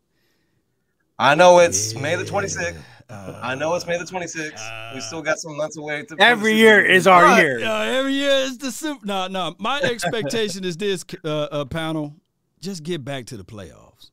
I 1.18 1.34
know 1.34 1.58
it's 1.58 1.94
yeah. 1.94 2.00
May 2.00 2.16
the 2.16 2.24
26th. 2.24 2.76
Uh, 3.10 3.40
I 3.42 3.54
know 3.54 3.74
it's 3.74 3.86
May 3.86 3.98
the 3.98 4.04
26th. 4.04 4.52
Uh, 4.56 4.94
we 4.94 5.00
still 5.00 5.22
got 5.22 5.38
some 5.38 5.56
months 5.56 5.76
away. 5.76 6.04
To 6.04 6.16
every 6.20 6.54
year 6.54 6.84
is 6.84 7.06
our 7.06 7.40
year. 7.40 7.64
Uh, 7.64 7.82
every 7.82 8.12
year 8.12 8.30
is 8.30 8.58
the 8.58 8.70
super. 8.70 9.04
No, 9.04 9.26
no. 9.26 9.56
My 9.58 9.80
expectation 9.82 10.64
is 10.64 10.76
this, 10.76 11.04
uh, 11.24 11.28
uh, 11.28 11.64
panel: 11.64 12.14
just 12.60 12.82
get 12.82 13.04
back 13.04 13.26
to 13.26 13.36
the 13.36 13.44
playoffs 13.44 14.10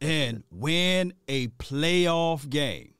and 0.00 0.42
win 0.50 1.14
a 1.28 1.48
playoff 1.48 2.48
game. 2.48 2.93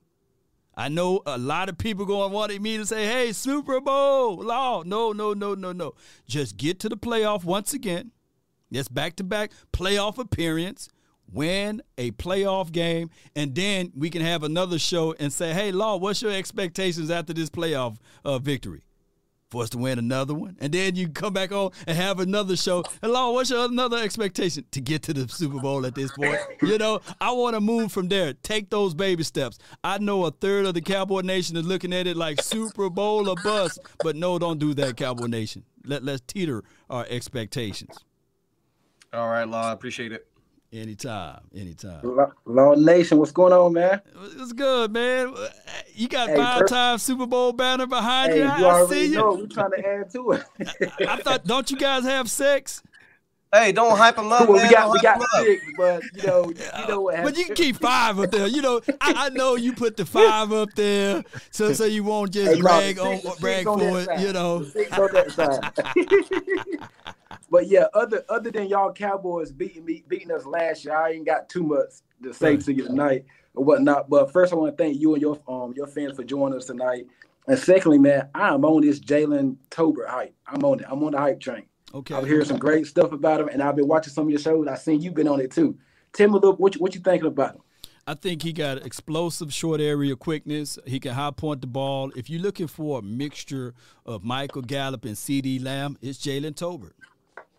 I 0.76 0.88
know 0.88 1.22
a 1.26 1.38
lot 1.38 1.68
of 1.68 1.78
people 1.78 2.04
going 2.04 2.30
to 2.30 2.34
want 2.34 2.60
me 2.60 2.76
to 2.78 2.86
say, 2.86 3.06
hey, 3.06 3.32
Super 3.32 3.80
Bowl, 3.80 4.36
law. 4.36 4.82
No, 4.84 5.12
no, 5.12 5.32
no, 5.32 5.54
no, 5.54 5.72
no. 5.72 5.94
Just 6.26 6.56
get 6.56 6.80
to 6.80 6.88
the 6.88 6.96
playoff 6.96 7.44
once 7.44 7.72
again. 7.72 8.10
Yes, 8.70 8.88
back 8.88 9.14
to 9.16 9.24
back 9.24 9.52
playoff 9.72 10.18
appearance, 10.18 10.88
win 11.32 11.80
a 11.96 12.10
playoff 12.12 12.72
game, 12.72 13.10
and 13.36 13.54
then 13.54 13.92
we 13.94 14.10
can 14.10 14.22
have 14.22 14.42
another 14.42 14.78
show 14.80 15.14
and 15.20 15.32
say, 15.32 15.52
hey, 15.52 15.70
Law, 15.70 15.96
what's 15.96 16.22
your 16.22 16.32
expectations 16.32 17.10
after 17.10 17.32
this 17.32 17.50
playoff 17.50 17.98
uh, 18.24 18.38
victory? 18.38 18.82
For 19.54 19.62
us 19.62 19.70
to 19.70 19.78
win 19.78 19.98
another 20.00 20.34
one. 20.34 20.56
And 20.60 20.72
then 20.72 20.96
you 20.96 21.08
come 21.08 21.32
back 21.32 21.52
on 21.52 21.70
and 21.86 21.96
have 21.96 22.18
another 22.18 22.56
show. 22.56 22.82
Hello, 23.00 23.30
what's 23.30 23.50
your 23.50 23.64
another 23.64 23.98
expectation? 23.98 24.64
To 24.72 24.80
get 24.80 25.02
to 25.04 25.14
the 25.14 25.28
Super 25.28 25.60
Bowl 25.60 25.86
at 25.86 25.94
this 25.94 26.10
point. 26.10 26.38
You 26.60 26.76
know, 26.76 27.00
I 27.20 27.30
want 27.30 27.54
to 27.54 27.60
move 27.60 27.92
from 27.92 28.08
there. 28.08 28.32
Take 28.32 28.68
those 28.68 28.94
baby 28.94 29.22
steps. 29.22 29.58
I 29.84 29.98
know 29.98 30.26
a 30.26 30.32
third 30.32 30.66
of 30.66 30.74
the 30.74 30.80
Cowboy 30.80 31.20
Nation 31.20 31.56
is 31.56 31.64
looking 31.64 31.92
at 31.92 32.08
it 32.08 32.16
like 32.16 32.42
Super 32.42 32.90
Bowl 32.90 33.28
or 33.28 33.36
bust, 33.44 33.78
but 34.00 34.16
no, 34.16 34.38
don't 34.40 34.58
do 34.58 34.74
that, 34.74 34.96
Cowboy 34.96 35.26
Nation. 35.26 35.64
Let, 35.84 36.02
let's 36.02 36.22
teeter 36.26 36.64
our 36.90 37.06
expectations. 37.08 37.96
All 39.12 39.28
right, 39.28 39.48
Law. 39.48 39.68
I 39.68 39.72
appreciate 39.72 40.10
it. 40.10 40.26
Anytime, 40.74 41.38
anytime. 41.54 42.00
Law 42.46 42.74
Nation, 42.74 43.18
what's 43.18 43.30
going 43.30 43.52
on, 43.52 43.74
man? 43.74 44.00
It's 44.38 44.52
good, 44.52 44.92
man. 44.92 45.32
You 45.94 46.08
got 46.08 46.30
hey, 46.30 46.36
five 46.36 46.66
time 46.66 46.98
Super 46.98 47.26
Bowl 47.26 47.52
banner 47.52 47.86
behind 47.86 48.32
hey, 48.32 48.38
you. 48.38 48.44
you 48.44 48.50
I 48.50 48.62
already 48.62 49.06
see 49.06 49.12
you. 49.12 49.18
know. 49.18 49.34
We're 49.34 49.46
trying 49.46 49.70
to 49.70 49.88
add 49.88 50.10
to 50.10 50.32
it. 50.32 50.44
I, 50.98 51.12
I 51.12 51.16
thought, 51.18 51.44
don't 51.44 51.70
you 51.70 51.76
guys 51.76 52.02
have 52.02 52.28
sex? 52.28 52.82
Hey, 53.52 53.70
don't 53.70 53.96
hype 53.96 54.16
them 54.16 54.32
up. 54.32 54.48
Well, 54.48 54.58
man. 54.58 54.66
we 54.66 54.74
got 54.74 54.90
we 54.90 55.00
got 55.00 55.22
six, 55.36 55.64
but 55.76 56.02
you 56.12 56.26
know, 56.26 56.50
you 56.50 56.88
know 56.88 57.00
what? 57.02 57.22
But 57.22 57.38
you 57.38 57.44
can 57.44 57.54
keep 57.54 57.76
five 57.76 58.18
up 58.18 58.32
there. 58.32 58.48
You 58.48 58.60
know, 58.60 58.80
I, 59.00 59.26
I, 59.26 59.28
know 59.28 59.54
you 59.54 59.74
put 59.74 59.96
the 59.96 60.04
five 60.04 60.52
up 60.52 60.74
there, 60.74 61.22
so 61.52 61.72
so 61.72 61.84
you 61.84 62.02
won't 62.02 62.32
just 62.32 62.56
hey, 62.56 62.60
brag 62.60 62.98
on 62.98 63.20
brag 63.38 63.68
on 63.68 63.78
for 63.78 64.00
it. 64.00 64.06
Side. 64.06 64.20
You 64.20 64.32
know, 64.32 64.64
six 64.64 64.98
on 64.98 65.08
that 65.12 65.30
side. 65.30 67.14
but 67.54 67.68
yeah, 67.68 67.86
other 67.94 68.24
other 68.28 68.50
than 68.50 68.66
y'all 68.66 68.92
Cowboys 68.92 69.52
beating 69.52 69.84
me 69.84 70.02
beating 70.08 70.32
us 70.32 70.44
last 70.44 70.84
year, 70.84 70.96
I 70.96 71.12
ain't 71.12 71.24
got 71.24 71.48
too 71.48 71.62
much 71.62 71.90
to 72.24 72.34
say 72.34 72.56
to 72.56 72.72
you 72.72 72.88
tonight 72.88 73.26
or 73.54 73.62
whatnot. 73.62 74.10
But 74.10 74.32
first, 74.32 74.52
I 74.52 74.56
want 74.56 74.76
to 74.76 74.82
thank 74.82 75.00
you 75.00 75.12
and 75.12 75.22
your 75.22 75.40
um 75.46 75.72
your 75.76 75.86
fans 75.86 76.16
for 76.16 76.24
joining 76.24 76.58
us 76.58 76.64
tonight. 76.64 77.06
And 77.46 77.56
secondly, 77.56 77.98
man, 77.98 78.28
I'm 78.34 78.64
on 78.64 78.82
this 78.82 78.98
Jalen 78.98 79.54
Tolbert 79.70 80.08
hype. 80.08 80.34
I'm 80.48 80.64
on 80.64 80.80
it. 80.80 80.86
I'm 80.88 81.04
on 81.04 81.12
the 81.12 81.18
hype 81.18 81.38
train. 81.38 81.66
Okay. 81.94 82.16
I've 82.16 82.26
heard 82.26 82.44
some 82.44 82.58
great 82.58 82.88
stuff 82.88 83.12
about 83.12 83.40
him, 83.40 83.46
and 83.46 83.62
I've 83.62 83.76
been 83.76 83.86
watching 83.86 84.12
some 84.12 84.24
of 84.24 84.30
your 84.30 84.40
shows. 84.40 84.66
I 84.66 84.74
seen 84.74 85.00
you've 85.00 85.14
been 85.14 85.28
on 85.28 85.40
it 85.40 85.52
too. 85.52 85.78
Tell 86.12 86.26
me 86.26 86.32
a 86.32 86.38
little 86.38 86.56
what 86.56 86.74
you, 86.74 86.80
what 86.80 86.96
you 86.96 87.02
thinking 87.02 87.28
about 87.28 87.54
him. 87.54 87.62
I 88.04 88.14
think 88.14 88.42
he 88.42 88.52
got 88.52 88.84
explosive 88.84 89.54
short 89.54 89.80
area 89.80 90.16
quickness. 90.16 90.76
He 90.86 90.98
can 90.98 91.12
high 91.12 91.30
point 91.30 91.60
the 91.60 91.68
ball. 91.68 92.10
If 92.16 92.28
you're 92.28 92.42
looking 92.42 92.66
for 92.66 92.98
a 92.98 93.02
mixture 93.02 93.74
of 94.04 94.24
Michael 94.24 94.62
Gallup 94.62 95.04
and 95.04 95.14
CeeDee 95.14 95.62
Lamb, 95.62 95.96
it's 96.02 96.18
Jalen 96.18 96.56
Tolbert. 96.56 96.94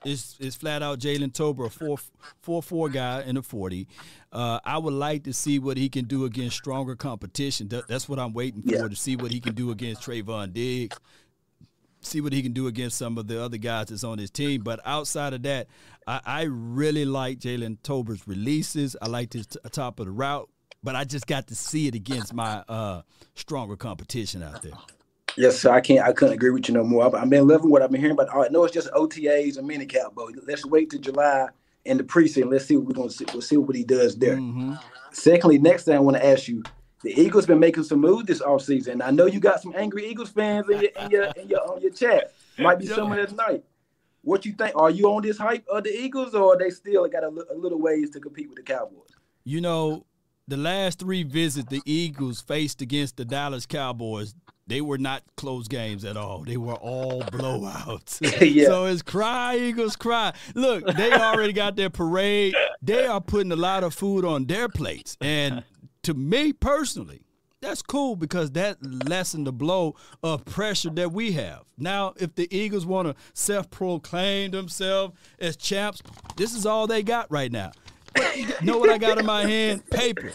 It's, 0.06 0.38
it's 0.40 0.56
flat 0.56 0.84
out 0.84 1.00
Jalen 1.00 1.34
Tolbert, 1.34 1.66
a 1.66 1.70
four 1.70 1.98
four 2.42 2.62
four 2.62 2.90
guy 2.90 3.24
in 3.24 3.36
the 3.36 3.42
forty. 3.42 3.88
Uh, 4.32 4.60
I 4.64 4.78
would 4.78 4.94
like 4.94 5.24
to 5.24 5.34
see 5.34 5.58
what 5.60 5.78
he 5.78 5.90
can 5.90 6.06
do 6.06 6.26
against 6.26 6.56
stronger 6.56 6.96
competition. 6.96 7.70
That's 7.88 8.08
what 8.08 8.20
I'm 8.20 8.34
waiting 8.34 8.62
for 8.62 8.76
yeah. 8.76 8.88
to 8.88 8.96
see 8.96 9.16
what 9.16 9.32
he 9.32 9.40
can 9.40 9.56
do 9.56 9.72
against 9.72 10.04
Trevon 10.04 10.54
Diggs, 10.54 10.98
see 12.02 12.22
what 12.22 12.34
he 12.34 12.44
can 12.44 12.54
do 12.54 12.68
against 12.68 12.98
some 12.98 13.18
of 13.18 13.28
the 13.28 13.42
other 13.42 13.58
guys 13.58 13.88
that's 13.88 14.04
on 14.04 14.20
his 14.20 14.30
team. 14.30 14.62
But 14.62 14.80
outside 14.86 15.34
of 15.34 15.42
that, 15.44 15.68
I, 16.06 16.22
I 16.24 16.42
really 16.44 17.06
like 17.06 17.40
Jalen 17.40 17.80
Tolbert's 17.82 18.28
releases. 18.28 18.96
I 19.02 19.08
like 19.08 19.34
his 19.34 19.48
t- 19.48 19.60
top 19.72 20.00
of 20.00 20.06
the 20.06 20.12
route, 20.12 20.50
but 20.84 20.96
I 20.96 21.04
just 21.04 21.26
got 21.26 21.48
to 21.48 21.56
see 21.56 21.88
it 21.88 21.96
against 21.96 22.32
my 22.32 22.64
uh, 22.70 23.02
stronger 23.34 23.76
competition 23.76 24.44
out 24.44 24.62
there. 24.62 24.74
Yes, 25.38 25.60
sir. 25.60 25.72
I 25.72 25.82
can't. 25.82 26.06
I 26.06 26.14
couldn't 26.14 26.36
agree 26.36 26.52
with 26.52 26.68
you 26.68 26.74
no 26.74 26.84
more. 26.84 27.16
I've 27.16 27.30
been 27.30 27.48
loving 27.48 27.70
what 27.70 27.82
I've 27.82 27.92
been 27.92 28.02
hearing, 28.02 28.16
but 28.16 28.34
I 28.34 28.48
know 28.50 28.64
it's 28.64 28.74
just 28.74 28.92
OTAs 28.92 29.58
and 29.58 29.70
minicamp. 29.70 30.16
But 30.16 30.30
let's 30.48 30.66
wait 30.66 30.90
to 30.92 31.00
July 31.00 31.50
in 31.84 31.98
the 31.98 32.04
preseason. 32.04 32.52
Let's 32.52 32.66
see 32.66 32.78
what 32.78 32.88
we're 32.88 32.94
gonna 32.94 33.10
see. 33.10 33.26
We'll 33.32 33.42
see 33.42 33.58
what 33.58 33.76
he 33.76 33.84
does 33.84 34.16
there. 34.16 34.38
Mm-hmm. 34.38 34.74
Secondly, 35.12 35.58
next 35.58 35.84
thing 35.84 35.96
I 35.96 36.00
want 36.00 36.18
to 36.18 36.26
ask 36.26 36.48
you, 36.48 36.64
the 37.04 37.20
Eagles 37.20 37.46
been 37.46 37.60
making 37.60 37.84
some 37.84 38.00
moves 38.00 38.26
this 38.26 38.42
offseason. 38.42 39.04
I 39.04 39.12
know 39.12 39.26
you 39.26 39.40
got 39.40 39.62
some 39.62 39.74
angry 39.76 40.08
Eagles 40.08 40.30
fans 40.30 40.70
in 40.70 40.82
your 40.82 40.92
in 41.00 41.12
your 41.12 41.24
in 41.36 41.48
your 41.50 41.72
on 41.72 41.82
your 41.82 41.92
chat. 41.92 42.34
Might 42.58 42.80
be 42.80 42.88
some 42.88 43.12
of 43.12 43.18
this 43.18 43.32
night. 43.34 43.64
What 44.22 44.46
you 44.46 44.54
think? 44.54 44.76
Are 44.76 44.90
you 44.90 45.08
on 45.12 45.22
this 45.22 45.38
hype 45.38 45.66
of 45.68 45.84
the 45.84 45.92
Eagles, 45.92 46.34
or 46.34 46.58
they 46.58 46.72
still 46.72 47.08
got 47.08 47.24
a, 47.24 47.28
a 47.28 47.56
little 47.56 47.80
ways 47.80 48.10
to 48.12 48.20
compete 48.20 48.48
with 48.48 48.58
the 48.58 48.64
Cowboys? 48.64 49.10
You 49.44 49.62
know, 49.62 50.06
the 50.48 50.58
last 50.58 51.00
three 51.00 51.24
visits 51.24 51.70
the 51.70 51.82
Eagles 51.86 52.42
faced 52.42 52.82
against 52.82 53.18
the 53.18 53.26
Dallas 53.26 53.66
Cowboys, 53.68 54.34
they 54.68 54.82
were 54.82 54.98
not 54.98 55.24
close 55.38 55.68
games 55.68 56.04
at 56.06 56.18
all. 56.18 56.44
They 56.44 56.58
were 56.58 56.74
all 56.76 57.22
blowouts. 57.32 58.20
yeah. 58.54 58.66
So 58.66 58.86
it's 58.86 59.02
cry, 59.02 59.58
Eagles, 59.58 59.96
cry. 59.96 60.34
Look, 60.56 60.86
they 60.96 61.12
already 61.14 61.54
got 61.54 61.76
their 61.76 61.90
parade. 61.90 62.56
They 62.82 63.06
are 63.06 63.22
putting 63.22 63.52
a 63.52 63.56
lot 63.58 63.84
of 63.84 63.94
food 63.94 64.26
on 64.26 64.46
their 64.46 64.68
plates. 64.70 65.18
And 65.22 65.64
to 66.04 66.14
me 66.14 66.54
personally, 66.54 67.22
that's 67.62 67.82
cool 67.82 68.16
because 68.16 68.52
that 68.52 68.78
lessened 69.08 69.48
the 69.48 69.54
blow 69.54 69.96
of 70.22 70.46
pressure 70.46 70.92
that 70.92 71.12
we 71.12 71.32
have. 71.34 71.64
Now, 71.78 72.14
if 72.18 72.36
the 72.36 72.48
Eagles 72.56 72.86
want 72.86 73.08
to 73.08 73.16
self-proclaim 73.34 74.52
themselves 74.52 75.16
as 75.40 75.58
champs, 75.58 76.02
this 76.38 76.54
is 76.54 76.66
all 76.66 76.86
they 76.86 77.02
got 77.02 77.32
right 77.32 77.52
now. 77.52 77.72
you 78.36 78.48
know 78.62 78.78
what 78.78 78.90
I 78.90 78.98
got 78.98 79.18
in 79.18 79.26
my 79.26 79.46
hand? 79.46 79.86
Paper. 79.90 80.32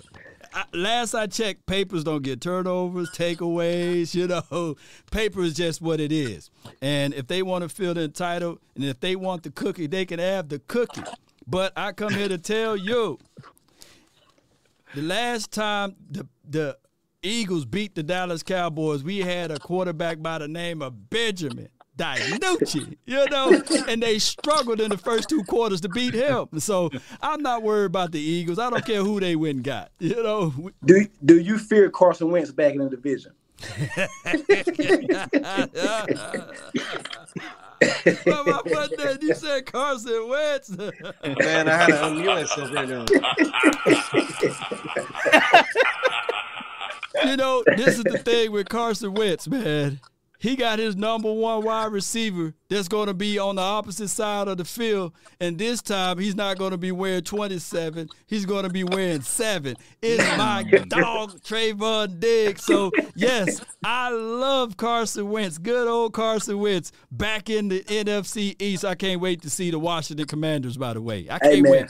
I, 0.52 0.64
last 0.72 1.14
I 1.14 1.26
checked, 1.26 1.66
papers 1.66 2.04
don't 2.04 2.22
get 2.22 2.40
turnovers, 2.40 3.10
takeaways. 3.10 4.14
You 4.14 4.28
know, 4.28 4.76
paper 5.10 5.42
is 5.42 5.54
just 5.54 5.80
what 5.80 6.00
it 6.00 6.12
is. 6.12 6.50
And 6.82 7.14
if 7.14 7.26
they 7.26 7.42
want 7.42 7.62
to 7.62 7.68
feel 7.68 7.96
entitled, 7.96 8.58
and 8.74 8.84
if 8.84 9.00
they 9.00 9.16
want 9.16 9.42
the 9.42 9.50
cookie, 9.50 9.86
they 9.86 10.04
can 10.04 10.18
have 10.18 10.48
the 10.48 10.58
cookie. 10.58 11.02
But 11.46 11.72
I 11.76 11.92
come 11.92 12.12
here 12.12 12.28
to 12.28 12.38
tell 12.38 12.76
you, 12.76 13.18
the 14.94 15.02
last 15.02 15.52
time 15.52 15.96
the 16.10 16.26
the 16.48 16.76
Eagles 17.22 17.64
beat 17.64 17.94
the 17.94 18.02
Dallas 18.02 18.42
Cowboys, 18.42 19.04
we 19.04 19.18
had 19.18 19.50
a 19.50 19.58
quarterback 19.58 20.22
by 20.22 20.38
the 20.38 20.48
name 20.48 20.80
of 20.80 21.10
Benjamin 21.10 21.68
DiNucci, 22.00 22.96
you 23.04 23.26
know, 23.30 23.62
and 23.88 24.02
they 24.02 24.18
struggled 24.18 24.80
in 24.80 24.90
the 24.90 24.96
first 24.98 25.28
two 25.28 25.44
quarters 25.44 25.80
to 25.82 25.88
beat 25.88 26.14
him. 26.14 26.48
So 26.58 26.90
I'm 27.20 27.42
not 27.42 27.62
worried 27.62 27.86
about 27.86 28.12
the 28.12 28.20
Eagles. 28.20 28.58
I 28.58 28.70
don't 28.70 28.84
care 28.84 29.02
who 29.02 29.20
they 29.20 29.36
went 29.36 29.56
and 29.56 29.64
got, 29.64 29.90
you 29.98 30.22
know. 30.22 30.70
Do 30.84 31.06
do 31.24 31.38
you 31.38 31.58
fear 31.58 31.90
Carson 31.90 32.30
Wentz 32.30 32.50
back 32.50 32.74
in 32.74 32.78
the 32.78 32.90
division? 32.90 33.32
well, 38.26 38.44
my 38.44 38.62
buddy, 38.64 39.26
you 39.26 39.34
said 39.34 39.66
Carson 39.66 40.28
Wentz. 40.28 40.70
Man, 40.70 41.68
I 41.68 41.76
had 41.76 41.86
to 41.88 41.92
unmute 41.92 42.24
myself 42.24 42.72
right 42.72 42.88
now 42.88 43.04
you 47.24 47.36
know, 47.36 47.62
this 47.76 47.98
is 47.98 48.04
the 48.04 48.18
thing 48.18 48.52
with 48.52 48.68
Carson 48.68 49.14
Wentz, 49.14 49.48
man. 49.48 50.00
He 50.40 50.56
got 50.56 50.78
his 50.78 50.96
number 50.96 51.30
one 51.30 51.64
wide 51.64 51.92
receiver 51.92 52.54
that's 52.70 52.88
going 52.88 53.08
to 53.08 53.14
be 53.14 53.38
on 53.38 53.56
the 53.56 53.62
opposite 53.62 54.08
side 54.08 54.48
of 54.48 54.56
the 54.56 54.64
field. 54.64 55.12
And 55.38 55.58
this 55.58 55.82
time, 55.82 56.18
he's 56.18 56.34
not 56.34 56.56
going 56.56 56.70
to 56.70 56.78
be 56.78 56.92
wearing 56.92 57.24
27. 57.24 58.08
He's 58.26 58.46
going 58.46 58.62
to 58.62 58.70
be 58.70 58.82
wearing 58.82 59.20
seven. 59.20 59.76
It's 60.00 60.24
my 60.38 60.62
dog, 60.88 61.42
Trevon 61.42 62.20
Diggs. 62.20 62.64
So, 62.64 62.90
yes, 63.14 63.60
I 63.84 64.08
love 64.08 64.78
Carson 64.78 65.28
Wentz. 65.28 65.58
Good 65.58 65.86
old 65.86 66.14
Carson 66.14 66.58
Wentz 66.58 66.90
back 67.12 67.50
in 67.50 67.68
the 67.68 67.84
NFC 67.84 68.56
East. 68.62 68.86
I 68.86 68.94
can't 68.94 69.20
wait 69.20 69.42
to 69.42 69.50
see 69.50 69.70
the 69.70 69.78
Washington 69.78 70.26
Commanders, 70.26 70.78
by 70.78 70.94
the 70.94 71.02
way. 71.02 71.26
I 71.28 71.38
can't 71.38 71.54
hey, 71.54 71.62
wait. 71.62 71.86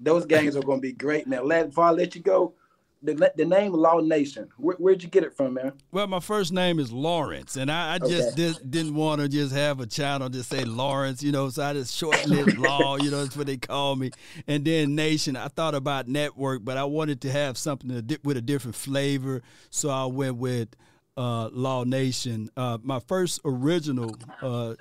Those 0.00 0.24
games 0.24 0.54
are 0.54 0.62
going 0.62 0.78
to 0.78 0.82
be 0.82 0.92
great, 0.92 1.26
man. 1.26 1.48
Let, 1.48 1.70
before 1.70 1.86
I 1.86 1.90
let 1.90 2.14
you 2.14 2.22
go, 2.22 2.54
the, 3.02 3.32
the 3.36 3.44
name 3.44 3.72
Law 3.72 4.00
Nation. 4.00 4.48
Where, 4.56 4.76
would 4.78 5.02
you 5.02 5.08
get 5.08 5.22
it 5.22 5.36
from, 5.36 5.54
man? 5.54 5.72
Well, 5.92 6.06
my 6.06 6.20
first 6.20 6.52
name 6.52 6.78
is 6.78 6.92
Lawrence, 6.92 7.56
and 7.56 7.70
I, 7.70 7.94
I 7.94 7.98
just 7.98 8.32
okay. 8.32 8.52
did, 8.52 8.70
didn't 8.70 8.94
want 8.94 9.20
to 9.20 9.28
just 9.28 9.54
have 9.54 9.80
a 9.80 9.86
channel 9.86 10.28
just 10.28 10.50
say 10.50 10.64
Lawrence, 10.64 11.22
you 11.22 11.32
know, 11.32 11.48
so 11.48 11.62
I 11.62 11.72
just 11.72 11.94
shortened 11.94 12.32
it 12.32 12.58
Law, 12.58 12.96
you 12.96 13.10
know, 13.10 13.22
that's 13.22 13.36
what 13.36 13.46
they 13.46 13.56
call 13.56 13.96
me. 13.96 14.10
And 14.46 14.64
then 14.64 14.94
Nation, 14.94 15.36
I 15.36 15.48
thought 15.48 15.74
about 15.74 16.08
network, 16.08 16.64
but 16.64 16.76
I 16.76 16.84
wanted 16.84 17.20
to 17.22 17.30
have 17.30 17.56
something 17.56 18.06
to, 18.06 18.20
with 18.24 18.36
a 18.36 18.42
different 18.42 18.74
flavor, 18.74 19.42
so 19.70 19.90
I 19.90 20.06
went 20.06 20.36
with 20.36 20.68
uh, 21.16 21.48
Law 21.52 21.84
Nation. 21.84 22.48
Uh, 22.56 22.78
my 22.82 23.00
first 23.00 23.40
original 23.44 24.16
uh, 24.42 24.74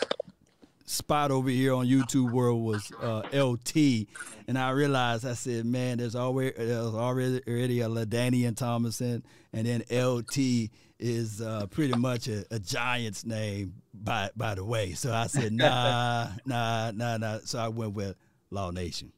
spot 0.88 1.32
over 1.32 1.50
here 1.50 1.74
on 1.74 1.86
YouTube 1.86 2.32
World 2.32 2.64
was 2.64 2.92
uh, 3.02 3.22
LT, 3.34 4.08
and 4.48 4.58
I 4.58 4.72
realized 4.72 5.26
I 5.26 5.34
said, 5.34 5.66
man, 5.66 6.00
there's 6.00 6.16
already 6.16 6.54
there's 6.58 6.96
already 6.96 7.42
already 7.48 7.82
a 7.82 7.88
LaDainian 7.88 8.56
Tomlinson, 8.56 9.24
and 9.54 9.68
then 9.68 9.84
LT 9.92 10.70
is 11.00 11.42
uh, 11.42 11.68
pretty 11.68 11.96
much 11.96 12.28
a, 12.28 12.44
a, 12.50 12.58
Giants 12.58 13.24
name 13.26 13.76
by 13.94 14.30
by 14.36 14.56
the 14.56 14.64
way. 14.64 14.94
So 14.94 15.14
I 15.14 15.28
said, 15.28 15.54
nah, 15.54 16.30
nah, 16.46 16.92
nah, 16.92 17.18
nah. 17.18 17.40
So 17.44 17.60
I 17.60 17.68
went 17.68 17.94
with 17.94 18.16
Law 18.50 18.72
Nation. 18.72 19.12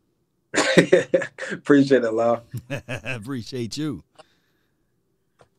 Appreciate 1.52 2.04
it, 2.04 2.12
Law. 2.12 2.42
Appreciate 2.88 3.78
you. 3.78 4.04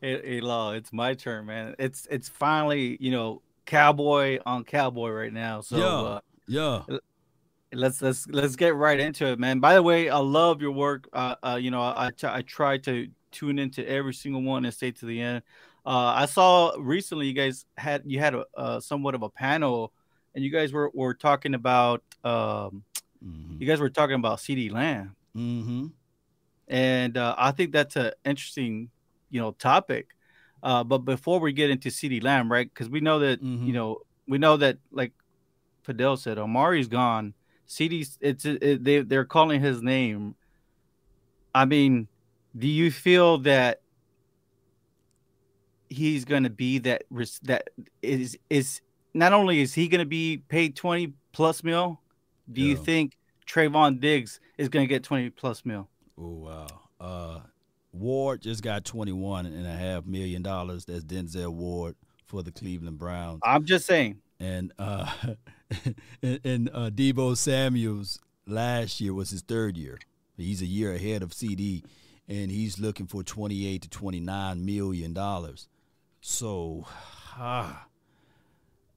Hey, 0.01 0.21
hey, 0.23 0.41
Law, 0.41 0.73
it's 0.73 0.91
my 0.91 1.13
turn, 1.13 1.45
man. 1.45 1.75
It's 1.79 2.07
it's 2.11 2.27
finally, 2.27 2.97
you 2.99 3.11
know, 3.11 3.41
cowboy 3.65 4.39
on 4.45 4.63
cowboy 4.63 5.09
right 5.09 5.33
now. 5.33 5.61
So 5.61 5.77
yeah, 5.77 5.85
uh, 5.85 6.19
yeah. 6.47 6.97
Let's 7.73 8.01
let's 8.01 8.27
let's 8.27 8.55
get 8.57 8.75
right 8.75 8.99
into 8.99 9.27
it, 9.27 9.39
man. 9.39 9.59
By 9.59 9.75
the 9.75 9.83
way, 9.83 10.09
I 10.09 10.17
love 10.17 10.61
your 10.61 10.71
work. 10.71 11.07
Uh, 11.13 11.35
uh 11.41 11.57
you 11.61 11.71
know, 11.71 11.81
I, 11.81 12.11
t- 12.15 12.27
I 12.27 12.41
try 12.41 12.77
to 12.79 13.07
tune 13.31 13.59
into 13.59 13.87
every 13.87 14.13
single 14.13 14.41
one 14.41 14.65
and 14.65 14.73
stay 14.73 14.91
to 14.91 15.05
the 15.05 15.21
end. 15.21 15.43
Uh, 15.85 16.13
I 16.15 16.25
saw 16.25 16.73
recently 16.77 17.27
you 17.27 17.33
guys 17.33 17.65
had 17.77 18.03
you 18.05 18.19
had 18.19 18.35
a, 18.35 18.45
uh, 18.55 18.79
somewhat 18.79 19.15
of 19.15 19.23
a 19.23 19.29
panel, 19.29 19.93
and 20.35 20.43
you 20.43 20.51
guys 20.51 20.73
were 20.73 20.91
were 20.93 21.13
talking 21.13 21.53
about 21.53 22.03
um, 22.23 22.83
mm-hmm. 23.23 23.55
you 23.59 23.67
guys 23.67 23.79
were 23.79 23.89
talking 23.89 24.15
about 24.15 24.39
CeeDee 24.39 24.71
Lamb, 24.71 25.15
mm-hmm. 25.35 25.87
and 26.67 27.17
uh, 27.17 27.35
I 27.37 27.51
think 27.51 27.71
that's 27.71 27.95
an 27.95 28.11
interesting 28.25 28.89
you 29.29 29.39
know 29.39 29.51
topic 29.51 30.09
uh, 30.63 30.83
but 30.83 30.99
before 30.99 31.39
we 31.39 31.53
get 31.53 31.69
into 31.69 31.89
CeeDee 31.89 32.23
Lamb, 32.23 32.51
right? 32.51 32.69
Because 32.71 32.89
we 32.89 32.99
know 32.99 33.19
that 33.19 33.43
mm-hmm. 33.43 33.65
you 33.65 33.73
know 33.73 33.99
we 34.27 34.37
know 34.37 34.57
that 34.57 34.77
like 34.91 35.11
Fidel 35.83 36.17
said, 36.17 36.37
Amari's 36.37 36.87
gone. 36.87 37.33
CeeDee's 37.67 38.17
it's 38.21 38.45
it, 38.45 38.83
they 38.83 39.01
they're 39.01 39.25
calling 39.25 39.61
his 39.61 39.81
name. 39.81 40.35
I 41.53 41.65
mean, 41.65 42.07
do 42.57 42.67
you 42.67 42.91
feel 42.91 43.39
that 43.39 43.81
he's 45.89 46.23
going 46.23 46.43
to 46.43 46.49
be 46.49 46.79
that 46.79 47.03
that 47.43 47.69
is 48.01 48.37
is 48.49 48.81
not 49.13 49.33
only 49.33 49.61
is 49.61 49.73
he 49.73 49.87
going 49.87 49.99
to 49.99 50.05
be 50.05 50.37
paid 50.47 50.75
20 50.75 51.13
plus 51.33 51.63
mil, 51.63 51.99
do 52.51 52.61
yeah. 52.61 52.69
you 52.69 52.75
think 52.77 53.17
Trevon 53.45 53.99
Diggs 53.99 54.39
is 54.57 54.69
going 54.69 54.83
to 54.83 54.87
get 54.87 55.03
20 55.03 55.29
plus 55.31 55.65
mil? 55.65 55.89
Oh 56.17 56.27
wow. 56.29 56.67
Uh 56.99 57.39
Ward 57.93 58.41
just 58.41 58.63
got 58.63 58.85
twenty-one 58.85 59.45
and 59.45 59.67
a 59.67 59.71
half 59.71 60.05
million 60.05 60.41
dollars. 60.41 60.85
That's 60.85 61.03
Denzel 61.03 61.53
Ward 61.53 61.95
for 62.25 62.41
the 62.41 62.51
Cleveland 62.51 62.97
Browns. 62.97 63.41
I'm 63.43 63.65
just 63.65 63.85
saying. 63.85 64.21
And 64.39 64.71
uh, 64.79 65.11
and, 66.23 66.39
and 66.43 66.69
uh, 66.73 66.89
Deebo 66.89 67.35
Samuel's 67.35 68.19
last 68.47 69.01
year 69.01 69.13
was 69.13 69.29
his 69.29 69.41
third 69.41 69.77
year. 69.77 69.99
He's 70.37 70.61
a 70.61 70.65
year 70.65 70.93
ahead 70.93 71.21
of 71.21 71.31
CeeDee, 71.31 71.83
and 72.27 72.49
he's 72.49 72.79
looking 72.79 73.07
for 73.07 73.23
twenty-eight 73.23 73.83
to 73.83 73.89
twenty-nine 73.89 74.65
million 74.65 75.13
dollars. 75.13 75.67
So, 76.21 76.85
ah. 77.37 77.87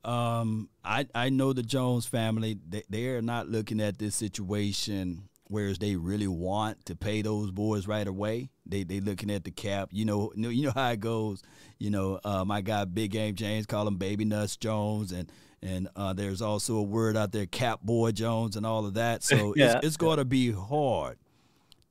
Um, 0.04 0.68
I 0.84 1.06
I 1.14 1.30
know 1.30 1.54
the 1.54 1.62
Jones 1.62 2.04
family. 2.04 2.58
They 2.68 2.82
they 2.90 3.06
are 3.06 3.22
not 3.22 3.48
looking 3.48 3.80
at 3.80 3.98
this 3.98 4.14
situation 4.14 5.30
whereas 5.48 5.78
they 5.78 5.96
really 5.96 6.26
want 6.26 6.84
to 6.86 6.96
pay 6.96 7.22
those 7.22 7.50
boys 7.50 7.86
right 7.86 8.06
away. 8.06 8.50
They 8.66 8.84
they 8.84 9.00
looking 9.00 9.30
at 9.30 9.44
the 9.44 9.50
cap. 9.50 9.90
You 9.92 10.04
know, 10.04 10.32
you 10.36 10.66
know 10.66 10.72
how 10.74 10.90
it 10.90 11.00
goes. 11.00 11.42
You 11.78 11.90
know, 11.90 12.20
uh, 12.24 12.44
my 12.44 12.60
guy 12.60 12.84
Big 12.84 13.10
Game 13.10 13.34
James 13.34 13.66
call 13.66 13.86
him 13.86 13.96
Baby 13.96 14.24
Nuts 14.24 14.56
Jones, 14.56 15.12
and 15.12 15.30
and 15.62 15.88
uh, 15.96 16.12
there's 16.12 16.42
also 16.42 16.76
a 16.76 16.82
word 16.82 17.16
out 17.16 17.32
there, 17.32 17.46
Cap 17.46 17.80
Boy 17.82 18.12
Jones, 18.12 18.56
and 18.56 18.66
all 18.66 18.86
of 18.86 18.94
that. 18.94 19.22
So 19.22 19.54
yeah. 19.56 19.76
it's, 19.76 19.86
it's 19.86 19.96
going 19.96 20.18
to 20.18 20.24
be 20.24 20.52
hard 20.52 21.18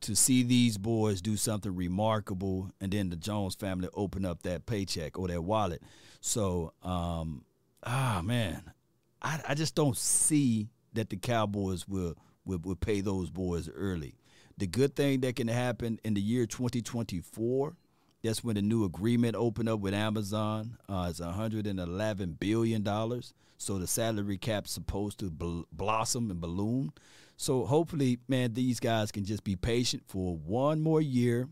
to 0.01 0.15
see 0.15 0.43
these 0.43 0.77
boys 0.77 1.21
do 1.21 1.37
something 1.37 1.75
remarkable, 1.75 2.69
and 2.81 2.91
then 2.91 3.09
the 3.09 3.15
Jones 3.15 3.55
family 3.55 3.89
open 3.93 4.25
up 4.25 4.43
that 4.43 4.65
paycheck 4.65 5.17
or 5.17 5.27
that 5.29 5.41
wallet. 5.41 5.81
So, 6.21 6.73
um, 6.83 7.45
ah 7.83 8.21
man, 8.23 8.71
I, 9.21 9.41
I 9.49 9.53
just 9.55 9.75
don't 9.75 9.97
see 9.97 10.69
that 10.93 11.09
the 11.09 11.17
Cowboys 11.17 11.87
will 11.87 12.15
will, 12.45 12.59
will 12.59 12.75
pay 12.75 13.01
those 13.01 13.29
boys 13.29 13.69
early. 13.73 14.15
The 14.57 14.67
good 14.67 14.95
thing 14.95 15.21
that 15.21 15.35
can 15.35 15.47
happen 15.47 15.99
in 16.03 16.13
the 16.13 16.21
year 16.21 16.45
2024, 16.45 17.75
that's 18.23 18.43
when 18.43 18.55
the 18.55 18.61
new 18.61 18.85
agreement 18.85 19.35
opened 19.35 19.69
up 19.69 19.79
with 19.79 19.93
Amazon. 19.93 20.77
Uh, 20.87 21.07
it's 21.09 21.19
111 21.19 22.37
billion 22.39 22.83
dollars. 22.83 23.33
So 23.57 23.77
the 23.79 23.87
salary 23.87 24.37
cap's 24.37 24.71
supposed 24.71 25.19
to 25.19 25.29
bl- 25.29 25.61
blossom 25.71 26.29
and 26.29 26.39
balloon. 26.41 26.91
So 27.37 27.65
hopefully, 27.65 28.19
man, 28.27 28.53
these 28.53 28.79
guys 28.79 29.11
can 29.11 29.25
just 29.25 29.43
be 29.43 29.55
patient 29.55 30.03
for 30.07 30.35
one 30.37 30.81
more 30.81 31.01
year 31.01 31.49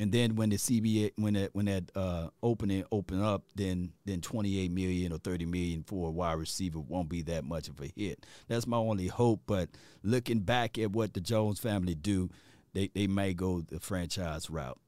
and 0.00 0.12
then 0.12 0.36
when 0.36 0.50
the 0.50 0.56
CBA 0.56 1.12
when 1.16 1.34
that 1.34 1.54
when 1.54 1.66
that 1.66 1.90
uh, 1.96 2.28
opening 2.42 2.84
open 2.92 3.22
up, 3.22 3.42
then 3.56 3.92
then 4.04 4.20
28 4.20 4.70
million 4.70 5.12
or 5.12 5.18
30 5.18 5.46
million 5.46 5.82
for 5.82 6.08
a 6.08 6.10
wide 6.10 6.38
receiver 6.38 6.78
won't 6.78 7.08
be 7.08 7.22
that 7.22 7.44
much 7.44 7.68
of 7.68 7.80
a 7.80 7.90
hit. 7.96 8.24
That's 8.46 8.66
my 8.66 8.76
only 8.76 9.08
hope. 9.08 9.42
But 9.46 9.70
looking 10.02 10.40
back 10.40 10.78
at 10.78 10.92
what 10.92 11.14
the 11.14 11.20
Jones 11.20 11.58
family 11.58 11.94
do, 11.94 12.30
they 12.74 12.90
they 12.94 13.08
may 13.08 13.34
go 13.34 13.60
the 13.60 13.80
franchise 13.80 14.48
route. 14.48 14.78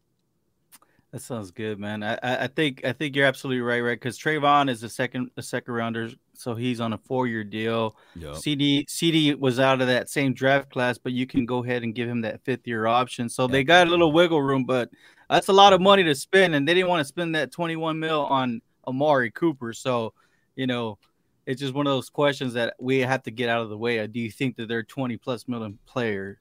That 1.11 1.23
sounds 1.23 1.51
good, 1.51 1.81
man. 1.81 2.05
I, 2.05 2.19
I 2.23 2.47
think 2.47 2.85
I 2.85 2.93
think 2.93 3.17
you're 3.17 3.27
absolutely 3.27 3.63
right, 3.63 3.81
right? 3.81 3.99
Because 3.99 4.17
Trevon 4.17 4.71
is 4.71 4.85
a 4.85 4.89
second 4.89 5.33
a 5.37 5.43
second 5.43 5.75
rounder, 5.75 6.11
so 6.41 6.55
he's 6.55 6.81
on 6.81 6.93
a 6.93 6.99
four 6.99 7.27
year 7.27 7.45
deal. 7.45 7.97
Yep. 8.17 8.35
CeeDee 8.35 8.87
CeeDee 8.87 9.39
was 9.39 9.61
out 9.61 9.81
of 9.81 9.87
that 9.89 10.09
same 10.09 10.33
draft 10.33 10.71
class, 10.71 10.99
but 10.99 11.13
you 11.13 11.27
can 11.27 11.47
go 11.47 11.63
ahead 11.63 11.83
and 11.83 11.95
give 11.95 12.09
him 12.09 12.23
that 12.23 12.43
fifth 12.45 12.67
year 12.67 12.87
option. 12.87 13.29
So 13.29 13.47
they 13.47 13.65
got 13.65 13.87
a 13.87 13.91
little 13.91 14.13
wiggle 14.13 14.43
room, 14.43 14.65
but 14.65 14.91
that's 15.29 15.49
a 15.49 15.53
lot 15.53 15.73
of 15.73 15.81
money 15.81 16.03
to 16.05 16.15
spend, 16.15 16.55
and 16.55 16.67
they 16.67 16.75
didn't 16.75 16.89
want 16.89 17.01
to 17.01 17.05
spend 17.05 17.35
that 17.35 17.53
21 17.53 17.99
mil 17.99 18.25
on 18.25 18.61
Amari 18.87 19.31
Cooper. 19.31 19.73
So, 19.73 20.13
you 20.57 20.67
know, 20.67 20.99
it's 21.47 21.61
just 21.61 21.75
one 21.75 21.87
of 21.87 21.93
those 21.93 22.11
questions 22.11 22.55
that 22.55 22.75
we 22.81 23.01
have 23.01 23.23
to 23.25 23.31
get 23.31 23.49
out 23.49 23.63
of 23.63 23.69
the 23.69 23.79
way. 23.79 24.05
Do 24.07 24.21
you 24.21 24.31
think 24.31 24.57
that 24.57 24.69
they're 24.69 24.83
20 24.83 25.17
plus 25.19 25.47
million 25.47 25.79
player? 25.87 26.41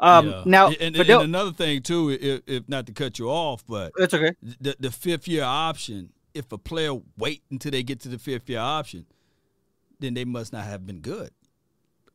Um, 0.00 0.28
yeah. 0.28 0.42
Now, 0.46 0.66
and, 0.68 0.96
and, 0.96 0.96
and, 0.96 1.22
another 1.22 1.52
thing 1.52 1.82
too, 1.82 2.10
if, 2.10 2.42
if, 2.46 2.68
not 2.68 2.86
to 2.86 2.92
cut 2.92 3.18
you 3.18 3.28
off, 3.28 3.64
but 3.66 3.92
it's 3.96 4.14
okay. 4.14 4.32
The, 4.60 4.76
the 4.78 4.90
fifth 4.90 5.26
year 5.26 5.42
option, 5.42 6.10
if 6.34 6.52
a 6.52 6.58
player 6.58 6.94
wait 7.16 7.42
until 7.50 7.72
they 7.72 7.82
get 7.82 8.00
to 8.00 8.08
the 8.08 8.18
fifth 8.18 8.48
year 8.48 8.60
option, 8.60 9.06
then 10.00 10.14
they 10.14 10.24
must 10.24 10.52
not 10.52 10.64
have 10.64 10.86
been 10.86 11.00
good. 11.00 11.30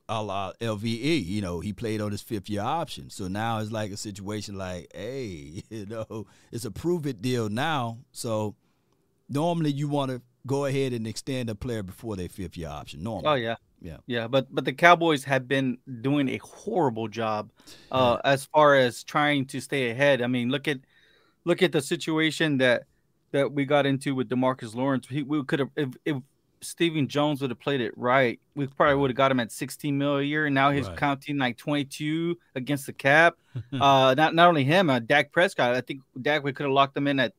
A 0.09 0.21
la 0.21 0.51
LVE, 0.59 1.25
you 1.25 1.41
know, 1.41 1.61
he 1.61 1.71
played 1.71 2.01
on 2.01 2.11
his 2.11 2.21
fifth 2.21 2.49
year 2.49 2.61
option. 2.61 3.09
So 3.09 3.27
now 3.27 3.59
it's 3.59 3.71
like 3.71 3.91
a 3.91 3.97
situation 3.97 4.57
like, 4.57 4.91
hey, 4.93 5.63
you 5.69 5.85
know, 5.85 6.27
it's 6.51 6.65
a 6.65 6.71
prove 6.71 7.07
it 7.07 7.21
deal 7.21 7.49
now. 7.49 7.99
So 8.11 8.55
normally 9.29 9.71
you 9.71 9.87
want 9.87 10.11
to 10.11 10.21
go 10.45 10.65
ahead 10.65 10.91
and 10.91 11.07
extend 11.07 11.49
a 11.49 11.55
player 11.55 11.83
before 11.83 12.15
their 12.17 12.29
fifth 12.29 12.57
year 12.57 12.69
option. 12.69 13.03
Normally. 13.03 13.27
Oh 13.27 13.35
yeah. 13.35 13.55
Yeah. 13.81 13.97
Yeah, 14.07 14.27
but 14.27 14.47
but 14.53 14.65
the 14.65 14.73
Cowboys 14.73 15.25
have 15.25 15.47
been 15.47 15.77
doing 16.01 16.29
a 16.29 16.37
horrible 16.37 17.09
job 17.09 17.51
uh 17.91 18.17
yeah. 18.23 18.31
as 18.31 18.45
far 18.45 18.75
as 18.75 19.03
trying 19.03 19.45
to 19.47 19.59
stay 19.59 19.89
ahead. 19.89 20.21
I 20.21 20.27
mean, 20.27 20.49
look 20.49 20.67
at 20.67 20.79
look 21.45 21.61
at 21.61 21.71
the 21.71 21.81
situation 21.81 22.57
that 22.59 22.83
that 23.31 23.51
we 23.51 23.65
got 23.65 23.85
into 23.85 24.15
with 24.15 24.29
DeMarcus 24.29 24.73
Lawrence. 24.75 25.07
He, 25.07 25.23
we 25.23 25.43
could 25.43 25.59
have 25.59 25.69
if, 25.75 25.89
if 26.05 26.17
Stephen 26.63 27.07
Jones 27.07 27.41
would 27.41 27.49
have 27.51 27.59
played 27.59 27.81
it 27.81 27.93
right, 27.97 28.39
we 28.55 28.67
probably 28.67 28.95
would 28.95 29.11
have 29.11 29.17
got 29.17 29.31
him 29.31 29.39
at 29.39 29.51
16 29.51 29.97
mil 29.97 30.17
a 30.17 30.23
year. 30.23 30.45
And 30.45 30.55
now 30.55 30.71
he's 30.71 30.87
right. 30.87 30.97
counting 30.97 31.37
like 31.37 31.57
22 31.57 32.37
against 32.55 32.85
the 32.85 32.93
cap. 32.93 33.35
uh, 33.73 34.15
not 34.17 34.33
not 34.35 34.47
only 34.47 34.63
him, 34.63 34.89
uh, 34.89 34.99
Dak 34.99 35.31
Prescott. 35.31 35.75
I 35.75 35.81
think 35.81 36.01
Dak 36.21 36.43
we 36.43 36.53
could 36.53 36.63
have 36.63 36.73
locked 36.73 36.97
him 36.97 37.07
in 37.07 37.19
at 37.19 37.33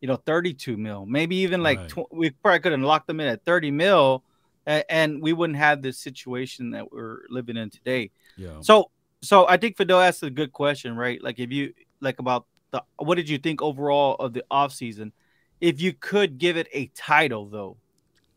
you 0.00 0.08
know 0.08 0.16
32 0.16 0.76
mil, 0.76 1.06
maybe 1.06 1.36
even 1.36 1.62
like 1.62 1.78
right. 1.78 1.88
tw- 1.88 2.12
we 2.12 2.30
probably 2.30 2.60
could 2.60 2.72
have 2.72 2.80
locked 2.80 3.06
them 3.06 3.20
in 3.20 3.28
at 3.28 3.44
30 3.44 3.70
mil, 3.70 4.24
and, 4.66 4.84
and 4.88 5.22
we 5.22 5.32
wouldn't 5.32 5.58
have 5.58 5.82
this 5.82 5.98
situation 5.98 6.70
that 6.70 6.90
we're 6.90 7.20
living 7.28 7.56
in 7.56 7.70
today. 7.70 8.10
Yeah. 8.36 8.60
So 8.60 8.90
so 9.22 9.46
I 9.46 9.56
think 9.56 9.76
Fidel 9.76 10.00
asked 10.00 10.22
a 10.22 10.30
good 10.30 10.52
question, 10.52 10.96
right? 10.96 11.22
Like 11.22 11.38
if 11.38 11.50
you 11.52 11.74
like 12.00 12.18
about 12.18 12.46
the 12.70 12.82
what 12.96 13.16
did 13.16 13.28
you 13.28 13.38
think 13.38 13.62
overall 13.62 14.14
of 14.14 14.32
the 14.32 14.44
offseason? 14.50 15.12
If 15.60 15.80
you 15.80 15.92
could 15.92 16.38
give 16.38 16.56
it 16.56 16.68
a 16.72 16.86
title 16.94 17.46
though, 17.46 17.76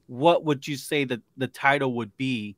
what 0.08 0.44
would 0.44 0.68
you 0.68 0.78
say 0.78 1.06
that 1.06 1.22
the 1.38 1.48
title 1.48 1.94
would 1.96 2.16
be? 2.18 2.56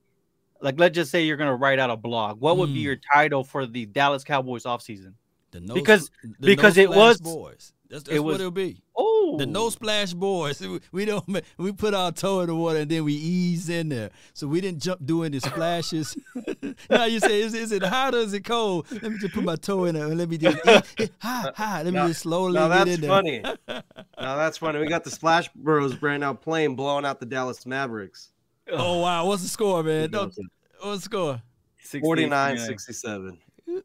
Like 0.62 0.80
let's 0.80 0.96
just 0.96 1.12
say 1.12 1.24
you're 1.24 1.38
gonna 1.38 1.56
write 1.56 1.80
out 1.80 1.90
a 1.90 1.98
blog. 1.98 2.40
What 2.40 2.58
would 2.58 2.70
mm. 2.70 2.74
be 2.74 2.80
hmm. 2.80 2.86
your 2.86 2.98
title 3.14 3.44
for 3.44 3.66
the 3.66 3.86
Dallas 3.86 4.24
Cowboys 4.24 4.64
offseason? 4.64 5.14
The 5.52 5.60
no, 5.60 5.74
because 5.74 6.10
the 6.40 6.48
because 6.48 6.78
it 6.78 6.90
was 6.90 7.20
boys. 7.20 7.74
That's, 7.90 8.04
that's 8.04 8.16
it 8.16 8.20
was, 8.20 8.36
what 8.36 8.42
it'll 8.42 8.52
be. 8.52 8.82
Oh, 8.96 9.15
the 9.38 9.46
no 9.46 9.70
splash 9.70 10.14
boys. 10.14 10.62
We 10.92 11.06
don't. 11.06 11.42
We 11.58 11.72
put 11.72 11.94
our 11.94 12.12
toe 12.12 12.42
in 12.42 12.48
the 12.48 12.56
water 12.56 12.80
and 12.80 12.90
then 12.90 13.04
we 13.04 13.14
ease 13.14 13.70
in 13.70 13.90
there. 13.90 14.12
So 14.34 14.48
we 14.48 14.62
didn't 14.62 14.82
jump 14.82 15.06
doing 15.06 15.32
the 15.32 15.40
splashes. 15.40 16.18
now 16.90 17.06
you 17.06 17.20
say, 17.20 17.42
is, 17.42 17.54
is 17.54 17.72
it 17.72 17.84
hot 17.84 18.14
or 18.14 18.20
is 18.20 18.34
it 18.34 18.46
cold? 18.46 18.88
Let 18.92 19.04
me 19.04 19.18
just 19.20 19.34
put 19.34 19.44
my 19.44 19.56
toe 19.56 19.86
in 19.86 19.96
there 19.96 20.06
and 20.06 20.18
let 20.18 20.30
me 20.30 20.38
just 20.38 20.58
ha 20.66 20.82
ha. 21.56 21.82
Let 21.84 21.94
me 21.94 22.00
just 22.08 22.22
slowly 22.22 22.54
now 22.54 22.70
get 22.70 22.88
in 22.88 23.02
there. 23.02 23.10
funny. 23.10 23.42
now 23.70 24.36
that's 24.38 24.58
funny. 24.58 24.80
We 24.80 24.88
got 24.88 25.04
the 25.04 25.12
Splash 25.12 25.50
Bros 25.54 25.96
brand 25.96 26.24
out 26.24 26.42
playing, 26.42 26.76
blowing 26.76 27.06
out 27.06 27.20
the 27.20 27.26
Dallas 27.26 27.66
Mavericks. 27.66 28.32
Oh 28.72 29.02
wow, 29.02 29.26
what's 29.28 29.44
the 29.44 29.50
score, 29.50 29.84
man? 29.84 30.12
No, 30.12 30.32
what's 30.82 31.02
the 31.02 31.02
score? 31.02 31.42
49 32.02 32.58
67. 32.58 33.38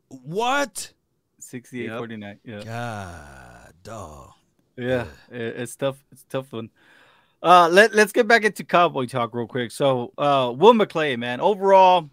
What? 0.09 0.93
68 1.39 1.87
yep. 1.87 1.99
49. 1.99 2.39
Yeah. 2.45 2.63
God, 2.65 3.73
dog. 3.83 4.33
Yeah, 4.81 5.05
it's 5.31 5.77
tough. 5.77 6.03
It's 6.11 6.25
tough 6.29 6.53
one. 6.53 6.71
Uh, 7.43 7.69
let 7.71 7.95
let's 7.95 8.13
get 8.13 8.29
back 8.29 8.45
into 8.45 8.65
cowboy 8.65 9.07
talk 9.07 9.35
real 9.35 9.47
quick. 9.47 9.71
So, 9.71 10.13
uh, 10.19 10.53
Will 10.57 10.75
McClay, 10.75 11.19
man, 11.19 11.41
overall, 11.41 12.11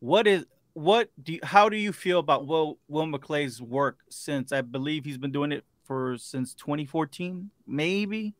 what 0.00 0.26
is 0.26 0.44
what 0.74 1.10
do 1.22 1.34
you, 1.34 1.40
how 1.42 1.68
do 1.68 1.76
you 1.76 1.92
feel 1.92 2.18
about 2.18 2.46
Will 2.46 2.78
Will 2.88 3.06
McClay's 3.06 3.60
work 3.60 3.98
since 4.08 4.52
I 4.52 4.62
believe 4.62 5.04
he's 5.04 5.18
been 5.18 5.32
doing 5.32 5.52
it 5.52 5.64
for 5.84 6.16
since 6.18 6.54
2014, 6.54 7.50
maybe? 7.66 8.34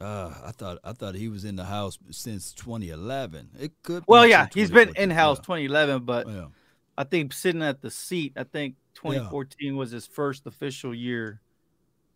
Uh, 0.00 0.32
I 0.44 0.52
thought 0.52 0.78
I 0.84 0.92
thought 0.92 1.14
he 1.14 1.28
was 1.28 1.44
in 1.44 1.56
the 1.56 1.64
house 1.64 1.98
since 2.10 2.52
2011. 2.52 3.50
It 3.60 3.72
could. 3.82 4.04
Well, 4.06 4.26
yeah, 4.26 4.48
he's 4.54 4.70
been 4.70 4.92
in 4.96 5.10
house 5.10 5.38
yeah. 5.38 5.56
2011, 5.56 6.04
but 6.04 6.28
yeah. 6.28 6.46
I 6.96 7.04
think 7.04 7.32
sitting 7.32 7.62
at 7.62 7.82
the 7.82 7.90
seat. 7.90 8.34
I 8.36 8.44
think 8.44 8.76
2014 8.94 9.56
yeah. 9.60 9.78
was 9.78 9.90
his 9.90 10.06
first 10.06 10.46
official 10.46 10.94
year. 10.94 11.40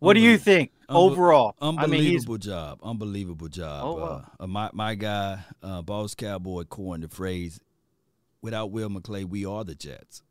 What 0.03 0.15
do 0.15 0.19
you 0.19 0.37
think 0.37 0.71
overall? 0.89 1.55
Unbelievable 1.61 2.33
I 2.33 2.35
mean, 2.35 2.41
job. 2.41 2.79
Unbelievable 2.83 3.47
job. 3.47 3.83
Oh, 3.85 3.95
wow. 3.95 4.25
uh, 4.37 4.47
my 4.47 4.69
my 4.73 4.95
guy, 4.95 5.39
uh, 5.61 5.81
Boss 5.81 6.13
Cowboy, 6.13 6.65
coined 6.65 7.03
the 7.03 7.07
phrase, 7.07 7.61
"Without 8.41 8.71
Will 8.71 8.89
McClay, 8.89 9.23
we 9.23 9.45
are 9.45 9.63
the 9.63 9.75
Jets. 9.75 10.21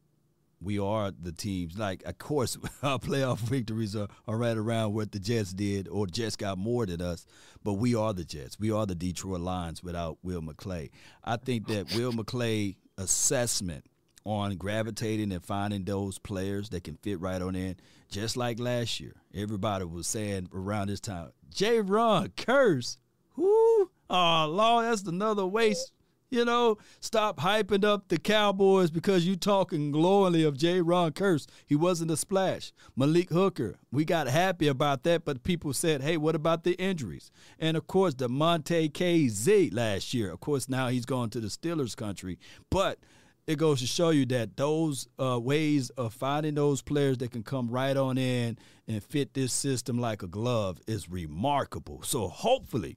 We 0.60 0.78
are 0.78 1.10
the 1.10 1.32
teams. 1.32 1.78
Like, 1.78 2.02
of 2.04 2.18
course, 2.18 2.58
our 2.82 2.98
playoff 2.98 3.38
victories 3.38 3.96
are, 3.96 4.08
are 4.28 4.36
right 4.36 4.58
around 4.58 4.92
what 4.92 5.10
the 5.10 5.18
Jets 5.18 5.54
did, 5.54 5.88
or 5.88 6.06
Jets 6.06 6.36
got 6.36 6.58
more 6.58 6.84
than 6.84 7.00
us. 7.00 7.24
But 7.64 7.74
we 7.74 7.94
are 7.94 8.12
the 8.12 8.24
Jets. 8.24 8.60
We 8.60 8.70
are 8.70 8.84
the 8.84 8.94
Detroit 8.94 9.40
Lions 9.40 9.82
without 9.82 10.18
Will 10.22 10.42
McClay. 10.42 10.90
I 11.24 11.38
think 11.38 11.66
that 11.68 11.94
Will 11.94 12.12
McClay 12.12 12.76
assessment 12.98 13.86
on 14.24 14.56
gravitating 14.56 15.32
and 15.32 15.44
finding 15.44 15.84
those 15.84 16.18
players 16.18 16.70
that 16.70 16.84
can 16.84 16.96
fit 16.96 17.20
right 17.20 17.42
on 17.42 17.54
in. 17.54 17.76
Just 18.08 18.36
like 18.36 18.60
last 18.60 19.00
year, 19.00 19.14
everybody 19.34 19.84
was 19.84 20.06
saying 20.06 20.48
around 20.52 20.88
this 20.88 21.00
time, 21.00 21.30
Jayron 21.54 22.28
Kearse. 22.34 22.98
whoo, 23.36 23.90
oh 24.10 24.46
Lord, 24.48 24.86
that's 24.86 25.02
another 25.02 25.46
waste. 25.46 25.92
You 26.32 26.46
know, 26.46 26.78
stop 27.00 27.40
hyping 27.40 27.84
up 27.84 28.08
the 28.08 28.16
Cowboys 28.16 28.90
because 28.90 29.26
you 29.26 29.36
talking 29.36 29.92
glowingly 29.92 30.44
of 30.44 30.56
Jayron 30.56 31.10
Kearse. 31.12 31.46
He 31.66 31.76
wasn't 31.76 32.10
a 32.10 32.16
splash. 32.16 32.72
Malik 32.96 33.28
Hooker, 33.28 33.76
we 33.90 34.06
got 34.06 34.28
happy 34.28 34.66
about 34.66 35.02
that, 35.02 35.26
but 35.26 35.42
people 35.42 35.74
said, 35.74 36.00
hey, 36.00 36.16
what 36.16 36.34
about 36.34 36.64
the 36.64 36.72
injuries? 36.80 37.30
And 37.58 37.76
of 37.76 37.86
course, 37.86 38.14
Damontae 38.14 38.90
Kazee 38.92 39.74
last 39.74 40.14
year. 40.14 40.32
Of 40.32 40.40
course, 40.40 40.70
now 40.70 40.88
he's 40.88 41.04
gone 41.04 41.28
to 41.28 41.40
the 41.40 41.48
Steelers 41.48 41.94
country. 41.94 42.38
But 42.70 42.98
it 43.46 43.58
goes 43.58 43.80
to 43.80 43.86
show 43.86 44.10
you 44.10 44.24
that 44.26 44.56
those 44.56 45.08
uh, 45.18 45.38
ways 45.40 45.90
of 45.90 46.14
finding 46.14 46.54
those 46.54 46.80
players 46.80 47.18
that 47.18 47.32
can 47.32 47.42
come 47.42 47.68
right 47.68 47.96
on 47.96 48.16
in 48.16 48.56
and 48.86 49.02
fit 49.02 49.34
this 49.34 49.52
system 49.52 49.98
like 49.98 50.22
a 50.22 50.28
glove 50.28 50.80
is 50.86 51.08
remarkable. 51.08 52.02
So 52.02 52.28
hopefully, 52.28 52.96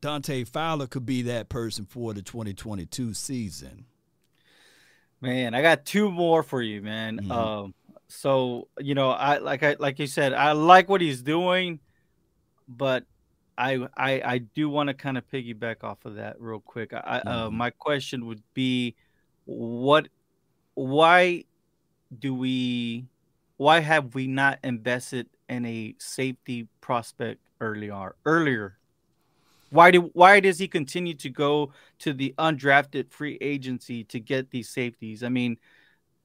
Dante 0.00 0.44
Fowler 0.44 0.86
could 0.86 1.06
be 1.06 1.22
that 1.22 1.48
person 1.48 1.86
for 1.86 2.12
the 2.12 2.22
2022 2.22 3.14
season. 3.14 3.86
Man, 5.20 5.54
I 5.54 5.62
got 5.62 5.84
two 5.84 6.10
more 6.10 6.42
for 6.42 6.62
you, 6.62 6.82
man. 6.82 7.18
Mm-hmm. 7.18 7.32
Um, 7.32 7.74
so 8.08 8.68
you 8.78 8.94
know, 8.94 9.10
I 9.10 9.38
like 9.38 9.62
I 9.62 9.76
like 9.78 9.98
you 9.98 10.06
said, 10.06 10.32
I 10.32 10.52
like 10.52 10.88
what 10.88 11.00
he's 11.00 11.22
doing, 11.22 11.80
but 12.66 13.04
I 13.56 13.86
I, 13.96 14.22
I 14.24 14.38
do 14.38 14.68
want 14.68 14.88
to 14.88 14.94
kind 14.94 15.16
of 15.16 15.28
piggyback 15.30 15.84
off 15.84 16.04
of 16.04 16.16
that 16.16 16.40
real 16.40 16.60
quick. 16.60 16.92
I, 16.92 16.96
uh, 16.96 17.18
mm-hmm. 17.18 17.28
uh, 17.28 17.50
my 17.50 17.70
question 17.70 18.26
would 18.26 18.42
be 18.54 18.96
what 19.50 20.08
why 20.74 21.44
do 22.16 22.34
we 22.34 23.04
why 23.56 23.80
have 23.80 24.14
we 24.14 24.26
not 24.26 24.58
invested 24.62 25.26
in 25.48 25.66
a 25.66 25.94
safety 25.98 26.68
prospect 26.80 27.40
earlier 27.60 28.14
earlier? 28.24 28.76
Why 29.70 29.90
do 29.90 30.10
why 30.12 30.38
does 30.40 30.58
he 30.58 30.68
continue 30.68 31.14
to 31.14 31.28
go 31.28 31.72
to 31.98 32.12
the 32.12 32.32
undrafted 32.38 33.10
free 33.10 33.38
agency 33.40 34.04
to 34.04 34.20
get 34.20 34.50
these 34.50 34.68
safeties? 34.68 35.24
I 35.24 35.28
mean 35.28 35.58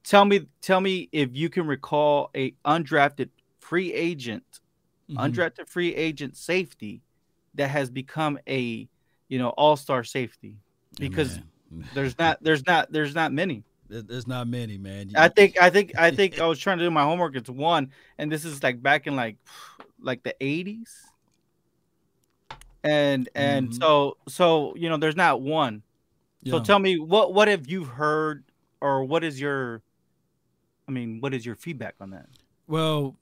tell 0.04 0.24
me 0.24 0.46
tell 0.60 0.80
me 0.80 1.08
if 1.10 1.34
you 1.34 1.48
can 1.48 1.66
recall 1.66 2.30
a 2.36 2.52
undrafted 2.64 3.30
free 3.58 3.92
agent 3.92 4.60
mm-hmm. 5.10 5.18
undrafted 5.20 5.68
free 5.68 5.94
agent 5.96 6.36
safety 6.36 7.02
that 7.56 7.70
has 7.70 7.90
become 7.90 8.38
a 8.48 8.88
you 9.28 9.38
know 9.38 9.48
all-star 9.50 10.04
safety. 10.04 10.58
Because 10.98 11.40
there's 11.94 12.18
not. 12.18 12.42
There's 12.42 12.66
not. 12.66 12.92
There's 12.92 13.14
not 13.14 13.32
many. 13.32 13.64
There's 13.88 14.26
not 14.26 14.48
many, 14.48 14.78
man. 14.78 15.12
I 15.14 15.28
think. 15.28 15.60
I 15.60 15.70
think. 15.70 15.92
I 15.98 16.10
think. 16.12 16.40
I 16.40 16.46
was 16.46 16.58
trying 16.58 16.78
to 16.78 16.84
do 16.84 16.90
my 16.90 17.02
homework. 17.02 17.36
It's 17.36 17.50
one, 17.50 17.90
and 18.18 18.30
this 18.30 18.44
is 18.44 18.62
like 18.62 18.82
back 18.82 19.06
in 19.06 19.16
like, 19.16 19.36
like 20.00 20.22
the 20.22 20.34
'80s. 20.40 20.90
And 22.82 23.28
and 23.34 23.68
mm-hmm. 23.68 23.80
so 23.80 24.16
so 24.28 24.74
you 24.76 24.88
know, 24.88 24.96
there's 24.96 25.16
not 25.16 25.40
one. 25.40 25.82
So 26.48 26.60
tell 26.60 26.78
me 26.78 26.98
what 26.98 27.34
what 27.34 27.48
have 27.48 27.68
you 27.68 27.82
heard, 27.84 28.44
or 28.80 29.02
what 29.04 29.24
is 29.24 29.40
your, 29.40 29.82
I 30.86 30.92
mean, 30.92 31.20
what 31.20 31.34
is 31.34 31.44
your 31.44 31.56
feedback 31.56 31.96
on 32.00 32.10
that? 32.10 32.26
Well, 32.68 33.16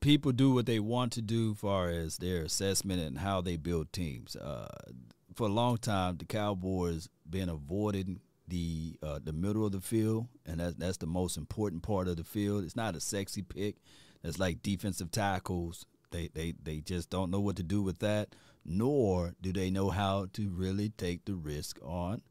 people 0.00 0.32
do 0.32 0.52
what 0.52 0.66
they 0.66 0.80
want 0.80 1.12
to 1.12 1.22
do, 1.22 1.54
far 1.54 1.90
as 1.90 2.16
their 2.16 2.42
assessment 2.42 3.02
and 3.02 3.18
how 3.18 3.40
they 3.40 3.56
build 3.56 3.92
teams. 3.92 4.36
Uh, 4.36 4.68
for 5.34 5.46
a 5.46 5.50
long 5.52 5.78
time, 5.78 6.16
the 6.16 6.24
Cowboys 6.24 7.08
been 7.28 7.48
avoiding 7.48 8.20
the 8.48 8.96
uh, 9.02 9.20
the 9.22 9.32
middle 9.32 9.64
of 9.64 9.72
the 9.72 9.80
field, 9.80 10.26
and 10.44 10.60
that's 10.60 10.74
that's 10.74 10.96
the 10.98 11.06
most 11.06 11.36
important 11.36 11.82
part 11.82 12.08
of 12.08 12.16
the 12.16 12.24
field. 12.24 12.64
It's 12.64 12.76
not 12.76 12.96
a 12.96 13.00
sexy 13.00 13.42
pick. 13.42 13.76
It's 14.22 14.38
like 14.38 14.62
defensive 14.62 15.10
tackles. 15.10 15.86
They 16.10 16.28
they 16.34 16.54
they 16.62 16.80
just 16.80 17.10
don't 17.10 17.30
know 17.30 17.40
what 17.40 17.56
to 17.56 17.62
do 17.62 17.82
with 17.82 18.00
that, 18.00 18.34
nor 18.64 19.34
do 19.40 19.52
they 19.52 19.70
know 19.70 19.90
how 19.90 20.26
to 20.34 20.50
really 20.50 20.90
take 20.90 21.24
the 21.24 21.34
risk 21.34 21.78
on 21.82 22.22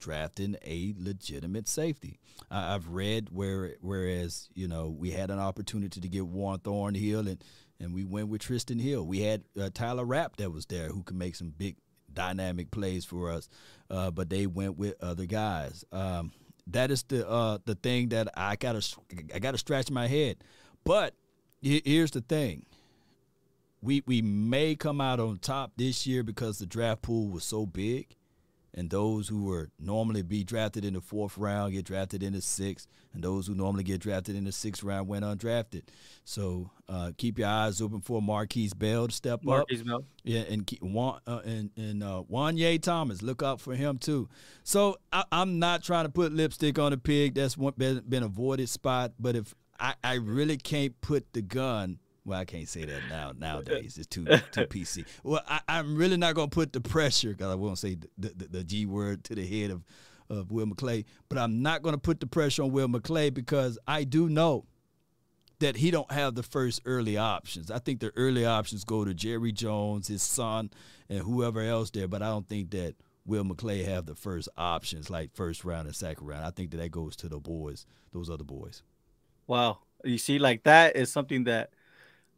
drafting 0.00 0.56
a 0.66 0.92
legitimate 0.98 1.68
safety. 1.68 2.18
I, 2.50 2.74
I've 2.74 2.88
read 2.88 3.28
where 3.30 3.76
whereas 3.80 4.48
you 4.54 4.66
know 4.66 4.88
we 4.90 5.12
had 5.12 5.30
an 5.30 5.38
opportunity 5.38 6.00
to 6.00 6.08
get 6.08 6.26
Juan 6.26 6.58
Thornhill 6.58 7.28
and 7.28 7.42
and 7.78 7.94
we 7.94 8.04
went 8.04 8.28
with 8.28 8.42
Trysten 8.42 8.80
Hill. 8.80 9.06
We 9.06 9.20
had 9.20 9.42
uh, 9.60 9.70
Taylor 9.72 10.04
Rapp 10.04 10.36
that 10.36 10.52
was 10.52 10.66
there 10.66 10.88
who 10.88 11.02
could 11.02 11.16
make 11.16 11.34
some 11.34 11.52
big 11.56 11.76
dynamic 12.14 12.70
plays 12.70 13.04
for 13.04 13.30
us, 13.30 13.48
uh, 13.90 14.10
but 14.10 14.30
they 14.30 14.46
went 14.46 14.78
with 14.78 14.94
other 15.02 15.26
guys. 15.26 15.84
Um, 15.92 16.32
that 16.68 16.90
is 16.90 17.02
the 17.04 17.28
uh, 17.28 17.58
the 17.64 17.74
thing 17.74 18.10
that 18.10 18.28
I 18.36 18.56
gotta 18.56 18.86
I 19.34 19.38
gotta 19.38 19.58
scratch 19.58 19.90
my 19.90 20.06
head. 20.06 20.38
But 20.84 21.14
here's 21.60 22.12
the 22.12 22.20
thing: 22.20 22.66
we 23.80 24.02
we 24.06 24.22
may 24.22 24.76
come 24.76 25.00
out 25.00 25.20
on 25.20 25.38
top 25.38 25.72
this 25.76 26.06
year 26.06 26.22
because 26.22 26.58
the 26.58 26.66
draft 26.66 27.02
pool 27.02 27.28
was 27.28 27.44
so 27.44 27.66
big 27.66 28.16
and 28.74 28.88
those 28.88 29.28
who 29.28 29.44
were 29.44 29.70
normally 29.78 30.22
be 30.22 30.44
drafted 30.44 30.84
in 30.84 30.94
the 30.94 31.00
fourth 31.00 31.36
round 31.36 31.72
get 31.72 31.84
drafted 31.84 32.22
in 32.22 32.32
the 32.32 32.40
sixth, 32.40 32.86
and 33.12 33.22
those 33.22 33.46
who 33.46 33.54
normally 33.54 33.84
get 33.84 34.00
drafted 34.00 34.34
in 34.34 34.44
the 34.44 34.52
sixth 34.52 34.82
round 34.82 35.08
went 35.08 35.24
undrafted. 35.24 35.82
So 36.24 36.70
uh, 36.88 37.12
keep 37.18 37.38
your 37.38 37.48
eyes 37.48 37.82
open 37.82 38.00
for 38.00 38.20
Markquese 38.20 38.76
Bell 38.76 39.08
to 39.08 39.14
step 39.14 39.40
up. 39.40 39.68
Markquese 39.68 39.80
up. 39.80 39.86
Bell. 39.86 40.04
Yeah, 40.24 40.40
and 40.48 40.66
keep, 40.66 40.82
Juan, 40.82 41.20
uh, 41.26 41.40
and 41.44 41.70
and 41.76 42.02
uh, 42.02 42.22
Juanyeh 42.30 42.80
Thomas, 42.80 43.22
look 43.22 43.42
out 43.42 43.60
for 43.60 43.74
him 43.74 43.98
too. 43.98 44.28
So 44.64 44.96
I, 45.12 45.24
am 45.32 45.58
not 45.58 45.82
trying 45.82 46.04
to 46.04 46.10
put 46.10 46.32
lipstick 46.32 46.78
on 46.78 46.92
a 46.92 46.98
pig. 46.98 47.34
That's 47.34 47.56
one, 47.56 47.74
been, 47.76 48.02
been 48.08 48.22
avoided 48.22 48.68
spot. 48.68 49.12
But 49.18 49.36
if 49.36 49.54
I, 49.78 49.94
I 50.02 50.14
really 50.14 50.56
can't 50.56 50.98
put 51.00 51.32
the 51.32 51.42
gun 51.42 51.98
well, 52.24 52.38
I 52.38 52.44
can't 52.44 52.68
say 52.68 52.84
that 52.84 53.00
now. 53.08 53.32
Nowadays, 53.38 53.98
it's 53.98 54.06
too 54.06 54.24
too 54.24 54.66
PC. 54.66 55.04
Well, 55.22 55.42
I, 55.46 55.60
am 55.68 55.96
really 55.96 56.16
not 56.16 56.34
gonna 56.34 56.48
put 56.48 56.72
the 56.72 56.80
pressure 56.80 57.30
because 57.30 57.50
I 57.50 57.54
won't 57.54 57.78
say 57.78 57.96
the, 58.18 58.32
the, 58.36 58.48
the, 58.48 58.64
G 58.64 58.86
word 58.86 59.24
to 59.24 59.34
the 59.34 59.46
head 59.46 59.70
of 59.70 59.84
of 60.30 60.50
Will 60.50 60.66
McClay, 60.66 61.04
but 61.28 61.38
I'm 61.38 61.62
not 61.62 61.82
gonna 61.82 61.98
put 61.98 62.20
the 62.20 62.26
pressure 62.26 62.62
on 62.62 62.72
Will 62.72 62.88
McClay 62.88 63.32
because 63.32 63.78
I 63.86 64.04
do 64.04 64.28
know 64.28 64.66
that 65.58 65.76
he 65.76 65.90
don't 65.90 66.10
have 66.10 66.34
the 66.34 66.42
first 66.42 66.82
early 66.84 67.16
options. 67.16 67.70
I 67.70 67.78
think 67.78 68.00
the 68.00 68.12
early 68.16 68.44
options 68.44 68.84
go 68.84 69.04
to 69.04 69.14
Jerry 69.14 69.52
Jones, 69.52 70.08
his 70.08 70.22
son, 70.22 70.70
and 71.08 71.20
whoever 71.20 71.60
else 71.60 71.90
there. 71.90 72.08
But 72.08 72.22
I 72.22 72.28
don't 72.28 72.48
think 72.48 72.70
that 72.70 72.96
Will 73.24 73.44
McClay 73.44 73.84
have 73.84 74.06
the 74.06 74.14
first 74.14 74.48
options 74.56 75.10
like 75.10 75.34
first 75.34 75.64
round 75.64 75.86
and 75.86 75.94
second 75.94 76.26
round. 76.26 76.44
I 76.44 76.50
think 76.50 76.70
that 76.72 76.78
that 76.78 76.90
goes 76.90 77.14
to 77.16 77.28
the 77.28 77.38
boys, 77.38 77.86
those 78.12 78.28
other 78.30 78.44
boys. 78.44 78.82
Wow, 79.46 79.78
you 80.04 80.18
see, 80.18 80.38
like 80.38 80.64
that 80.64 80.96
is 80.96 81.12
something 81.12 81.44
that 81.44 81.70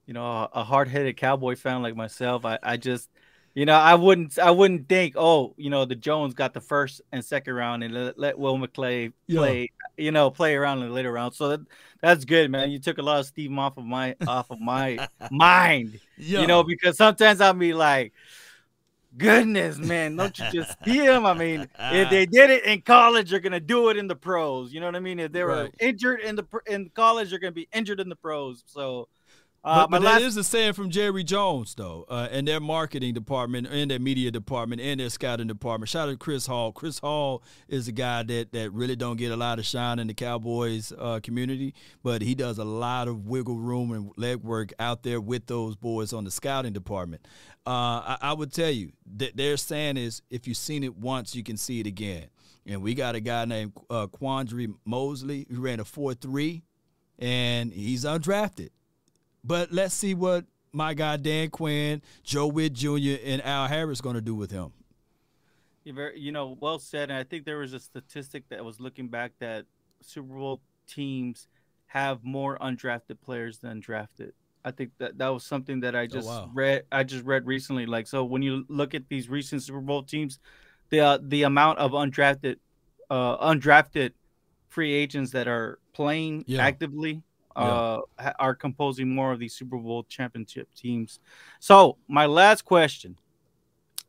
you 0.07 0.14
know, 0.14 0.49
a 0.53 0.64
hard-headed 0.64 1.17
Cowboy 1.17 1.57
fan 1.57 1.83
like 1.83 1.97
myself, 1.97 2.45
I, 2.45 2.59
I 2.62 2.77
just, 2.77 3.09
you 3.55 3.67
know, 3.67 3.75
I 3.75 3.95
wouldn't, 3.95 4.38
I 4.38 4.51
wouldn't 4.51 4.88
think, 4.88 5.14
oh, 5.17 5.55
you 5.57 5.71
know, 5.71 5.85
the 5.85 5.95
Jones 5.95 6.35
got 6.35 6.55
the 6.55 6.61
first 6.61 7.01
and 7.12 7.25
second 7.25 7.55
round, 7.55 7.85
and 7.85 7.95
let, 7.95 8.19
let 8.19 8.38
Will 8.38 8.59
McClay 8.59 9.12
play, 9.31 9.61
yeah. 9.61 10.05
you 10.05 10.11
know, 10.11 10.31
play 10.31 10.55
around 10.55 10.83
in 10.83 10.88
the 10.88 10.95
later 10.95 11.12
round. 11.12 11.35
So 11.35 11.49
that, 11.49 11.61
that's 12.01 12.25
good, 12.25 12.51
man. 12.51 12.71
You 12.71 12.79
took 12.79 12.99
a 12.99 13.03
lot 13.03 13.21
of 13.21 13.27
steam 13.27 13.59
off 13.59 13.77
of 13.77 13.85
my, 13.85 14.17
off 14.27 14.51
of 14.51 14.61
my 14.61 15.09
mind, 15.31 16.01
yeah. 16.19 16.40
you 16.40 16.47
know, 16.47 16.62
because 16.62 16.97
sometimes 16.97 17.40
I'll 17.40 17.55
be 17.55 17.75
like, 17.75 18.12
goodness, 19.17 19.79
man, 19.79 20.17
don't 20.17 20.38
you 20.38 20.45
just 20.53 20.77
see 20.85 20.99
him? 20.99 21.27
I 21.27 21.35
mean, 21.35 21.69
if 21.79 22.11
they 22.11 22.27
did 22.27 22.51
it 22.51 22.64
in 22.64 22.83
college, 22.83 23.31
they're 23.31 23.40
gonna 23.40 23.61
do 23.61 23.88
it 23.90 23.97
in 23.97 24.09
the 24.09 24.17
pros. 24.17 24.73
You 24.73 24.81
know 24.81 24.87
what 24.87 24.97
I 24.97 25.01
mean? 25.01 25.21
If 25.21 25.33
they 25.33 25.45
were 25.45 25.64
right. 25.64 25.75
injured 25.81 26.21
in 26.21 26.37
the 26.37 26.45
in 26.67 26.90
college, 26.90 27.31
they're 27.31 27.38
gonna 27.38 27.53
be 27.53 27.69
injured 27.73 28.01
in 28.01 28.09
the 28.09 28.17
pros. 28.17 28.62
So 28.67 29.09
uh, 29.64 29.83
but, 29.83 29.90
but 29.90 30.03
last... 30.03 30.20
that 30.20 30.27
is 30.27 30.37
a 30.37 30.44
saying 30.44 30.74
from 30.74 30.90
Jerry 30.90 31.24
Jones, 31.24 31.74
though, 31.74 32.05
uh, 32.09 32.29
and 32.31 32.46
their 32.46 32.61
marketing 32.61 33.14
department, 33.14 33.66
and 33.66 33.90
their 33.90 33.98
media 33.98 34.31
department, 34.31 34.83
and 34.83 35.00
their 35.00 35.09
scouting 35.09 35.46
department. 35.46 35.88
Shout 35.88 36.09
out 36.09 36.12
to 36.12 36.18
Chris 36.18 36.46
Hall. 36.46 36.70
Chris 36.70 36.98
Hall 36.98 37.42
is 37.66 37.88
a 37.88 37.92
guy 37.92 38.22
that 38.24 38.53
that 38.53 38.72
really 38.72 38.94
don't 38.94 39.16
get 39.16 39.33
a 39.33 39.37
lot 39.37 39.59
of 39.59 39.64
shine 39.64 39.98
in 39.98 40.07
the 40.07 40.14
Cowboys 40.14 40.92
uh, 40.98 41.20
community, 41.22 41.74
but 42.03 42.20
he 42.20 42.35
does 42.35 42.59
a 42.59 42.64
lot 42.64 43.09
of 43.09 43.27
wiggle 43.27 43.57
room 43.57 43.90
and 43.92 44.14
legwork 44.16 44.72
out 44.79 45.03
there 45.03 45.20
with 45.20 45.46
those 45.46 45.77
boys 45.77 46.12
on 46.12 46.24
the 46.24 46.31
scouting 46.31 46.74
department. 46.74 47.27
Uh, 47.66 47.70
I, 48.05 48.18
I, 48.20 48.33
would 48.35 48.53
tell 48.53 48.70
you 48.70 48.92
that 49.16 49.38
their 49.38 49.57
saying 49.57 49.96
is, 49.96 50.20
if 50.29 50.46
you've 50.46 50.59
seen 50.59 50.85
it 50.85 50.94
once, 50.96 51.35
you 51.35 51.42
can 51.42 51.57
see 51.57 51.81
it 51.81 51.87
again. 51.87 52.27
And 52.66 52.83
we 52.83 52.92
got 52.92 53.14
a 53.14 53.20
guy 53.20 53.46
named 53.46 53.72
uh, 53.88 54.07
Quandre 54.09 54.74
Mosley 54.85 55.46
who 55.50 55.62
ran 55.62 55.81
a 55.81 55.85
four 55.87 56.12
three, 56.12 56.64
and 57.18 57.72
he's 57.72 58.05
undrafted. 58.05 58.68
But 59.44 59.72
let's 59.72 59.94
see 59.94 60.14
what 60.14 60.46
my 60.72 60.94
guy 60.94 61.16
Dan 61.16 61.50
Quinn, 61.50 62.02
Joe 62.22 62.46
Whitt 62.46 62.72
Jr., 62.72 63.16
and 63.24 63.44
Al 63.44 63.68
Harris 63.68 64.00
going 64.00 64.16
to 64.16 64.22
do 64.22 64.35
with 64.35 64.50
him. 64.50 64.72
You 65.85 66.33
know, 66.33 66.57
well 66.61 66.78
said. 66.78 67.11
And 67.11 67.18
I 67.18 67.24
think 67.24 67.44
there 67.44 67.59
was 67.59 67.74
a 67.74 67.80
statistic 67.80 68.48
that 68.48 68.64
was 68.64 68.80
looking 68.80 69.09
back 69.09 69.33
that 69.40 69.66
Super 70.00 70.35
Bowl 70.35 70.61
teams 70.87 71.46
have 71.87 72.24
more 72.24 72.59
undrafted 72.59 73.20
players 73.22 73.59
than 73.59 73.80
drafted. 73.80 74.33
I 74.64 74.70
think 74.70 74.92
that 74.98 75.18
that 75.18 75.28
was 75.28 75.44
something 75.44 75.80
that 75.80 75.94
I 75.94 76.04
oh, 76.04 76.07
just 76.07 76.28
oh, 76.28 76.30
wow. 76.30 76.50
read. 76.54 76.85
I 76.90 77.04
just 77.04 77.24
read 77.24 77.46
recently. 77.46 77.85
Like, 77.85 78.07
so 78.07 78.24
when 78.24 78.40
you 78.40 78.64
look 78.68 78.94
at 78.94 79.09
these 79.09 79.28
recent 79.28 79.62
Super 79.62 79.80
Bowl 79.80 80.02
teams, 80.02 80.38
the 80.88 81.00
uh, 81.00 81.18
the 81.20 81.42
amount 81.42 81.78
of 81.80 81.90
undrafted, 81.92 82.57
uh, 83.11 83.37
undrafted 83.46 84.12
free 84.68 84.92
agents 84.92 85.33
that 85.33 85.46
are 85.46 85.78
playing 85.92 86.44
yeah. 86.46 86.64
actively 86.64 87.22
uh, 87.57 88.01
are 88.38 88.55
composing 88.55 89.14
more 89.14 89.33
of 89.33 89.38
these 89.38 89.55
Super 89.55 89.77
Bowl 89.77 90.05
championship 90.05 90.69
teams. 90.75 91.21
So, 91.61 91.99
my 92.09 92.27
last 92.27 92.64
question, 92.64 93.17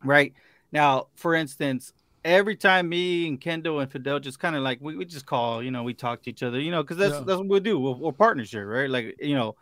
right 0.04 0.34
now, 0.72 1.08
for 1.16 1.36
instance, 1.36 1.94
every 2.24 2.56
time 2.56 2.90
me 2.90 3.28
and 3.28 3.40
Kendall 3.40 3.80
and 3.80 3.92
Fidel 3.92 4.20
just 4.20 4.40
kind 4.40 4.56
of 4.56 4.64
like 4.64 4.80
we, 4.82 4.96
we 4.98 5.06
just 5.06 5.26
call, 5.26 5.62
you 5.64 5.72
know, 5.72 5.84
we 5.84 5.94
talk 5.94 6.24
to 6.24 6.30
each 6.30 6.44
other, 6.44 6.60
you 6.60 6.72
know, 6.72 6.82
because 6.82 6.98
that's 6.98 7.14
yeah. 7.14 7.20
that's 7.22 7.38
what 7.38 7.48
we 7.48 7.60
do. 7.60 7.80
We're, 7.80 7.94
we're 7.94 8.12
partners 8.12 8.52
here, 8.52 8.68
right? 8.68 8.90
Like, 8.90 9.16
you 9.22 9.36
know, 9.36 9.56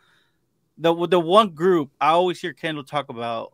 the 0.78 1.06
the 1.06 1.20
one 1.20 1.50
group 1.50 1.90
I 2.00 2.10
always 2.10 2.40
hear 2.40 2.52
Kendall 2.52 2.84
talk 2.84 3.08
about 3.10 3.52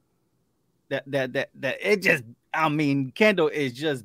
that 0.88 1.04
that 1.08 1.32
that 1.34 1.50
that 1.56 1.78
it 1.80 2.02
just 2.02 2.24
I 2.54 2.68
mean 2.68 3.10
Kendall 3.10 3.48
is 3.48 3.72
just 3.72 4.04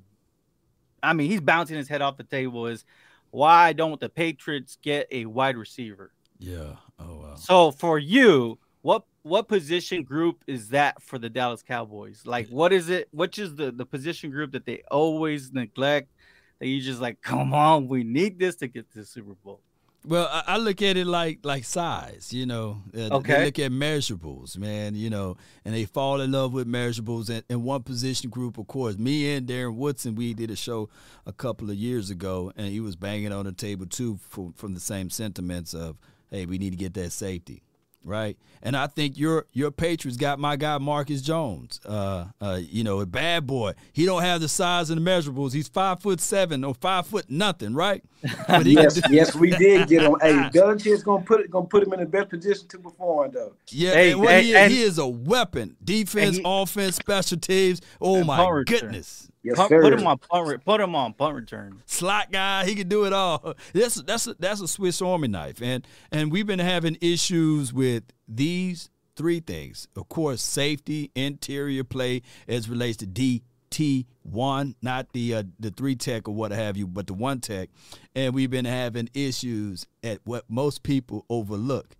I 1.01 1.13
mean 1.13 1.29
he's 1.29 1.41
bouncing 1.41 1.77
his 1.77 1.87
head 1.87 2.01
off 2.01 2.17
the 2.17 2.23
table 2.23 2.67
is 2.67 2.83
why 3.31 3.73
don't 3.73 3.99
the 3.99 4.09
Patriots 4.09 4.77
get 4.81 5.07
a 5.11 5.25
wide 5.25 5.57
receiver? 5.57 6.11
Yeah. 6.39 6.75
Oh 6.99 7.15
wow. 7.17 7.35
So 7.35 7.71
for 7.71 7.99
you, 7.99 8.59
what 8.81 9.03
what 9.23 9.47
position 9.47 10.03
group 10.03 10.43
is 10.47 10.69
that 10.69 11.01
for 11.01 11.17
the 11.17 11.29
Dallas 11.29 11.63
Cowboys? 11.63 12.21
Like, 12.25 12.47
what 12.49 12.71
is 12.71 12.89
it? 12.89 13.07
Which 13.11 13.39
is 13.39 13.55
the 13.55 13.71
the 13.71 13.85
position 13.85 14.29
group 14.29 14.51
that 14.51 14.65
they 14.65 14.83
always 14.91 15.51
neglect? 15.51 16.11
That 16.59 16.67
you 16.67 16.81
just 16.81 17.01
like, 17.01 17.21
come 17.23 17.53
on, 17.53 17.87
we 17.87 18.03
need 18.03 18.39
this 18.39 18.55
to 18.57 18.67
get 18.67 18.91
to 18.91 18.99
the 18.99 19.05
Super 19.05 19.33
Bowl. 19.43 19.61
Well, 20.07 20.29
I, 20.31 20.57
look 20.57 20.83
at 20.83 20.97
it 20.97 21.07
like 21.07 21.39
like 21.41 21.63
size, 21.63 22.31
you 22.31 22.45
know. 22.45 22.83
Uh, 22.95 23.15
okay. 23.15 23.33
They 23.33 23.45
look 23.45 23.57
at 23.57 23.71
measurables, 23.71 24.55
man, 24.55 24.93
you 24.93 25.09
know, 25.09 25.35
and 25.65 25.73
they 25.73 25.85
fall 25.85 26.21
in 26.21 26.31
love 26.31 26.53
with 26.53 26.67
measurables. 26.67 27.31
And, 27.31 27.43
and 27.49 27.63
one 27.63 27.81
position 27.81 28.29
group, 28.29 28.59
of 28.59 28.67
course, 28.67 28.99
me 28.99 29.33
and 29.33 29.47
Darren 29.47 29.73
Woodson, 29.73 30.13
we 30.13 30.35
did 30.35 30.51
a 30.51 30.55
show 30.55 30.89
a 31.25 31.33
couple 31.33 31.71
of 31.71 31.75
years 31.75 32.11
ago, 32.11 32.53
and 32.55 32.67
he 32.67 32.79
was 32.79 32.95
banging 32.95 33.31
on 33.31 33.45
the 33.45 33.51
table 33.51 33.87
too 33.87 34.19
for, 34.29 34.51
from 34.55 34.75
the 34.75 34.79
same 34.79 35.09
sentiments 35.09 35.73
of– 35.73 35.97
hey, 36.29 36.45
we 36.45 36.57
need 36.57 36.71
to 36.71 36.75
get 36.77 36.93
that 36.95 37.11
safety, 37.11 37.61
right? 38.03 38.37
And 38.61 38.75
I 38.75 38.87
think 38.87 39.17
your 39.17 39.45
your 39.53 39.71
Patriots 39.71 40.17
got 40.17 40.39
my 40.39 40.55
guy 40.55 40.77
Marcus 40.79 41.21
Jones. 41.21 41.79
Uh, 41.85 42.25
uh, 42.41 42.59
you 42.61 42.83
know, 42.83 42.99
a 42.99 43.05
bad 43.05 43.45
boy. 43.45 43.73
He 43.93 44.05
don't 44.05 44.23
have 44.23 44.41
the 44.41 44.47
size 44.47 44.89
and 44.89 45.03
the 45.03 45.09
measurables. 45.09 45.53
He's 45.53 45.67
five 45.67 46.01
foot 46.01 46.19
seven 46.19 46.63
or 46.63 46.73
five 46.73 47.05
foot 47.05 47.29
nothing, 47.29 47.73
right? 47.73 48.03
yes, 48.63 48.99
yes, 49.09 49.35
we 49.35 49.51
did 49.51 49.87
get 49.87 50.01
him. 50.01 50.15
Hey, 50.21 50.33
Belichick's 50.53 51.03
gonna 51.03 51.23
put 51.23 51.41
it 51.41 51.51
gonna 51.51 51.67
put 51.67 51.83
him 51.83 51.93
in 51.93 51.99
the 51.99 52.05
best 52.05 52.29
position 52.29 52.67
to 52.69 52.79
perform, 52.79 53.31
though. 53.33 53.53
Yeah, 53.69 53.93
hey, 53.93 54.11
and 54.13 54.25
hey, 54.25 54.43
he, 54.43 54.55
and, 54.55 54.73
he, 54.73 54.81
is 54.81 54.97
a 54.97 55.07
weapon. 55.07 55.77
Defense, 55.83 56.37
he, 56.37 56.43
offense, 56.45 56.95
special 56.95 57.37
teams. 57.37 57.81
Oh 58.01 58.23
my 58.23 58.63
goodness. 58.65 59.29
Yes, 59.45 59.57
put, 59.57 59.69
put, 59.69 59.93
him 59.93 60.07
on 60.07 60.17
punt. 60.17 60.65
Put 60.65 60.81
him 60.81 60.95
on 60.95 61.13
punt 61.13 61.35
return. 61.35 61.83
Slot 61.85 62.31
guy, 62.31 62.65
he 62.65 62.73
can 62.73 62.87
do 62.87 63.05
it 63.05 63.13
all. 63.13 63.53
That's 63.73 63.93
that's 64.01 64.25
a, 64.25 64.33
that's 64.39 64.59
a 64.59 64.67
Swiss 64.67 65.03
Army 65.03 65.27
knife, 65.27 65.61
and 65.61 65.85
and 66.11 66.31
we've 66.31 66.47
been 66.47 66.57
having 66.57 66.97
issues 66.99 67.71
with 67.71 68.05
these 68.27 68.89
three 69.15 69.39
things. 69.41 69.87
Of 69.95 70.09
course, 70.09 70.41
safety, 70.41 71.11
interior 71.13 71.83
play 71.83 72.23
as 72.47 72.67
relates 72.67 72.97
to 72.97 73.05
DT 73.05 74.07
one, 74.23 74.73
not 74.81 75.13
the 75.13 75.35
uh, 75.35 75.43
the 75.59 75.69
three 75.69 75.95
tech 75.95 76.27
or 76.27 76.33
what 76.33 76.51
have 76.51 76.75
you, 76.75 76.87
but 76.87 77.05
the 77.05 77.13
one 77.13 77.39
tech, 77.39 77.69
and 78.15 78.33
we've 78.33 78.49
been 78.49 78.65
having 78.65 79.11
issues 79.13 79.85
at 80.03 80.21
what 80.23 80.45
most 80.49 80.81
people 80.81 81.23
overlook 81.29 81.95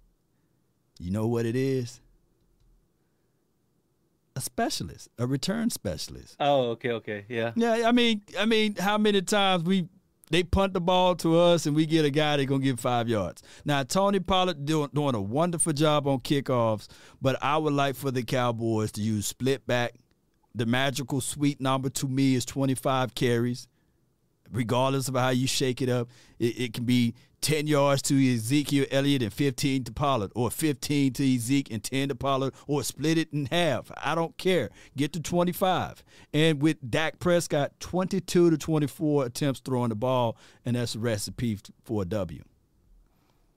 You 0.97 1.11
know 1.11 1.27
what 1.27 1.45
it 1.45 1.55
is? 1.55 2.01
A 4.35 4.41
specialist, 4.41 5.07
a 5.17 5.25
return 5.25 5.69
specialist. 5.69 6.35
Oh, 6.39 6.71
okay, 6.71 6.91
okay, 6.91 7.25
yeah. 7.29 7.53
Yeah, 7.55 7.83
I 7.85 7.91
mean, 7.91 8.21
I 8.37 8.45
mean, 8.45 8.75
how 8.75 8.97
many 8.97 9.21
times 9.21 9.63
we 9.63 9.87
they 10.31 10.43
punt 10.43 10.73
the 10.73 10.81
ball 10.81 11.15
to 11.15 11.37
us 11.39 11.65
and 11.67 11.75
we 11.75 11.85
get 11.85 12.03
a 12.03 12.09
guy 12.09 12.35
that's 12.35 12.49
gonna 12.49 12.63
give 12.63 12.79
five 12.79 13.07
yards. 13.07 13.43
Now 13.63 13.83
Tony 13.83 14.19
Pollard 14.19 14.65
doing, 14.65 14.89
doing 14.93 15.15
a 15.15 15.21
wonderful 15.21 15.71
job 15.71 16.07
on 16.07 16.19
kickoffs, 16.19 16.87
but 17.21 17.41
I 17.41 17.57
would 17.57 17.73
like 17.73 17.95
for 17.95 18.11
the 18.11 18.23
Cowboys 18.23 18.91
to 18.93 19.01
use 19.01 19.27
split 19.27 19.65
back. 19.67 19.93
The 20.53 20.65
magical 20.65 21.21
sweet 21.21 21.61
number 21.61 21.89
to 21.89 22.07
me 22.07 22.35
is 22.35 22.45
25 22.45 23.13
carries 23.13 23.67
regardless 24.51 25.07
of 25.07 25.15
how 25.15 25.29
you 25.29 25.47
shake 25.47 25.81
it 25.81 25.89
up. 25.89 26.09
It, 26.39 26.59
it, 26.59 26.73
can 26.73 26.85
be 26.85 27.13
10 27.45 27.67
yards 27.67 28.01
to 28.01 28.15
Ezekiel 28.15 28.87
Elliott 28.89 29.21
and 29.21 29.31
15 29.31 29.83
to 29.83 29.91
Pollard, 29.91 30.31
or 30.33 30.49
15 30.49 31.13
to 31.13 31.35
Ezekiel 31.35 31.75
and 31.75 31.83
10 31.83 32.09
to 32.09 32.15
Pollard, 32.15 32.55
or 32.65 32.81
split 32.81 33.19
it 33.19 33.31
in 33.31 33.45
half. 33.45 33.91
I 33.97 34.15
don't 34.15 34.35
care. 34.39 34.71
Get 34.97 35.13
to 35.13 35.19
25. 35.19 36.03
And 36.33 36.59
with 36.59 36.77
Dak 36.89 37.19
Prescott, 37.19 37.79
22 37.79 38.49
to 38.49 38.57
24 38.57 39.27
attempts 39.27 39.59
throwing 39.59 39.89
the 39.89 39.95
ball, 39.95 40.37
and 40.65 40.75
that's 40.75 40.95
a 40.95 40.99
recipe 40.99 41.59
for 41.83 42.01
a 42.01 42.05
W. 42.05 42.41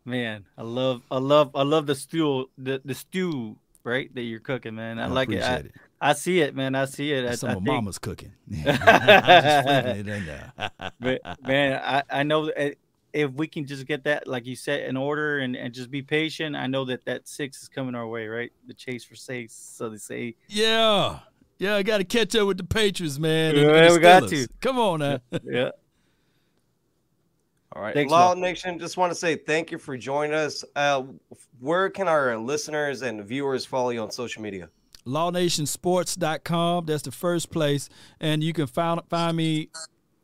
Man, 0.05 0.45
I 0.59 0.63
love, 0.63 1.01
I 1.11 1.17
love, 1.17 1.53
I 1.55 1.63
love 1.63 1.87
the 1.87 1.95
stew, 1.95 2.51
the, 2.59 2.83
the 2.85 2.95
stew, 2.95 3.57
right? 3.85 4.15
That 4.15 4.21
you're 4.21 4.41
cooking, 4.41 4.75
man. 4.75 4.99
I, 4.99 5.05
I 5.05 5.07
like 5.07 5.31
it. 5.31 5.43
I, 5.43 5.55
it. 5.55 5.73
I 5.99 6.13
see 6.13 6.41
it, 6.41 6.55
man. 6.55 6.75
I 6.75 6.85
see 6.85 7.11
it. 7.11 7.39
Some 7.39 7.49
I, 7.49 7.53
of 7.55 7.63
Mama's 7.63 7.99
cooking. 7.99 8.33
it 8.51 10.07
in 10.09 10.27
there. 10.27 10.53
but 11.01 11.23
man, 11.43 11.81
I, 11.83 12.03
I 12.11 12.23
know 12.23 12.49
eh, 12.49 12.75
if 13.13 13.31
we 13.33 13.47
can 13.47 13.67
just 13.67 13.87
get 13.87 14.05
that, 14.05 14.27
like 14.27 14.47
you 14.47 14.57
said, 14.57 14.89
in 14.89 14.97
order 14.97 15.39
and, 15.39 15.57
and 15.57 15.73
just 15.73 15.91
be 15.91 16.03
patient, 16.03 16.57
I 16.57 16.67
know 16.67 16.85
that 16.87 17.05
that 17.07 17.29
six 17.29 17.63
is 17.63 17.69
coming 17.69 17.95
our 17.95 18.07
way, 18.07 18.27
right? 18.27 18.53
The 18.67 18.75
chase 18.75 19.05
for 19.05 19.15
six, 19.15 19.55
so 19.55 19.89
they 19.89 19.97
say. 19.97 20.35
Yeah, 20.49 21.21
yeah. 21.59 21.77
I 21.77 21.83
got 21.83 21.99
to 21.99 22.05
catch 22.05 22.35
up 22.37 22.47
with 22.47 22.59
the 22.59 22.65
Patriots, 22.65 23.19
man. 23.19 23.57
Yeah, 23.57 23.93
we 23.93 23.99
got 23.99 24.29
to. 24.29 24.47
Come 24.61 24.79
on 24.79 25.01
now. 25.01 25.21
yeah. 25.43 25.71
All 27.73 27.83
right, 27.83 27.95
Thanks, 27.95 28.11
Law 28.11 28.35
man. 28.35 28.43
Nation. 28.43 28.79
Just 28.79 28.97
want 28.97 29.13
to 29.13 29.15
say 29.15 29.37
thank 29.37 29.71
you 29.71 29.79
for 29.79 29.97
joining 29.97 30.35
us. 30.35 30.65
Uh, 30.75 31.05
where 31.61 31.91
can 31.91 32.09
our 32.09 32.37
listeners 32.37 33.03
and 33.03 33.25
viewers 33.25 33.65
follow 33.67 33.91
you 33.91 34.01
on 34.01 34.11
social 34.11 34.43
media? 34.43 34.69
LawNationSports.com. 35.07 36.87
That's 36.87 37.03
the 37.03 37.13
first 37.13 37.51
place. 37.51 37.89
And 38.21 38.43
you 38.43 38.53
can 38.53 38.67
find, 38.67 39.01
find 39.09 39.37
me 39.37 39.71